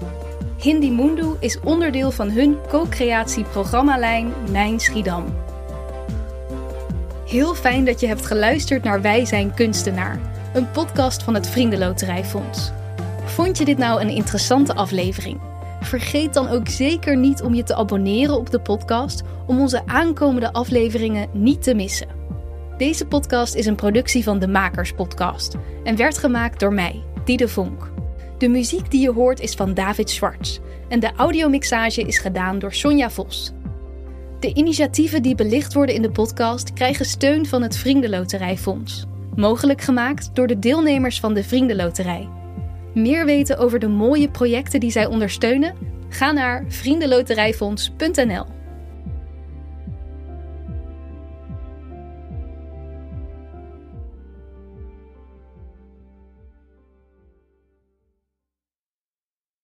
Hindi 0.57 0.91
Mundu 0.91 1.35
is 1.39 1.59
onderdeel 1.59 2.11
van 2.11 2.29
hun 2.29 2.57
co-creatie-programmalijn 2.67 4.33
Mijn 4.49 4.79
Schiedam. 4.79 5.25
Heel 7.27 7.55
fijn 7.55 7.85
dat 7.85 7.99
je 7.99 8.07
hebt 8.07 8.25
geluisterd 8.25 8.83
naar 8.83 9.01
Wij 9.01 9.25
zijn 9.25 9.53
kunstenaar, 9.53 10.19
een 10.53 10.71
podcast 10.71 11.23
van 11.23 11.33
het 11.33 11.49
Vriendenloterijfonds. 11.49 12.71
Vond 13.25 13.57
je 13.57 13.65
dit 13.65 13.77
nou 13.77 14.01
een 14.01 14.09
interessante 14.09 14.75
aflevering? 14.75 15.39
Vergeet 15.81 16.33
dan 16.33 16.47
ook 16.47 16.67
zeker 16.67 17.17
niet 17.17 17.41
om 17.41 17.53
je 17.53 17.63
te 17.63 17.75
abonneren 17.75 18.37
op 18.37 18.49
de 18.49 18.59
podcast 18.59 19.21
om 19.45 19.59
onze 19.59 19.81
aankomende 19.85 20.53
afleveringen 20.53 21.29
niet 21.33 21.63
te 21.63 21.73
missen. 21.73 22.19
Deze 22.81 23.05
podcast 23.05 23.55
is 23.55 23.65
een 23.65 23.75
productie 23.75 24.23
van 24.23 24.39
de 24.39 24.47
Makers 24.47 24.93
Podcast 24.93 25.55
en 25.83 25.95
werd 25.95 26.17
gemaakt 26.17 26.59
door 26.59 26.73
mij, 26.73 27.03
Diede 27.25 27.47
Vonk. 27.47 27.91
De 28.37 28.47
muziek 28.47 28.91
die 28.91 29.01
je 29.01 29.11
hoort 29.11 29.39
is 29.39 29.53
van 29.53 29.73
David 29.73 30.09
Schwartz 30.09 30.59
en 30.89 30.99
de 30.99 31.11
audiomixage 31.15 32.01
is 32.01 32.19
gedaan 32.19 32.59
door 32.59 32.73
Sonja 32.73 33.09
Vos. 33.09 33.51
De 34.39 34.53
initiatieven 34.53 35.21
die 35.21 35.35
belicht 35.35 35.73
worden 35.73 35.95
in 35.95 36.01
de 36.01 36.11
podcast 36.11 36.73
krijgen 36.73 37.05
steun 37.05 37.45
van 37.45 37.61
het 37.61 37.77
Vriendenloterijfonds. 37.77 39.05
Mogelijk 39.35 39.81
gemaakt 39.81 40.29
door 40.33 40.47
de 40.47 40.59
deelnemers 40.59 41.19
van 41.19 41.33
de 41.33 41.43
Vriendenloterij. 41.43 42.29
Meer 42.93 43.25
weten 43.25 43.57
over 43.57 43.79
de 43.79 43.87
mooie 43.87 44.29
projecten 44.29 44.79
die 44.79 44.91
zij 44.91 45.05
ondersteunen? 45.05 45.75
Ga 46.09 46.31
naar 46.31 46.65
vriendenloterijfonds.nl. 46.67 48.45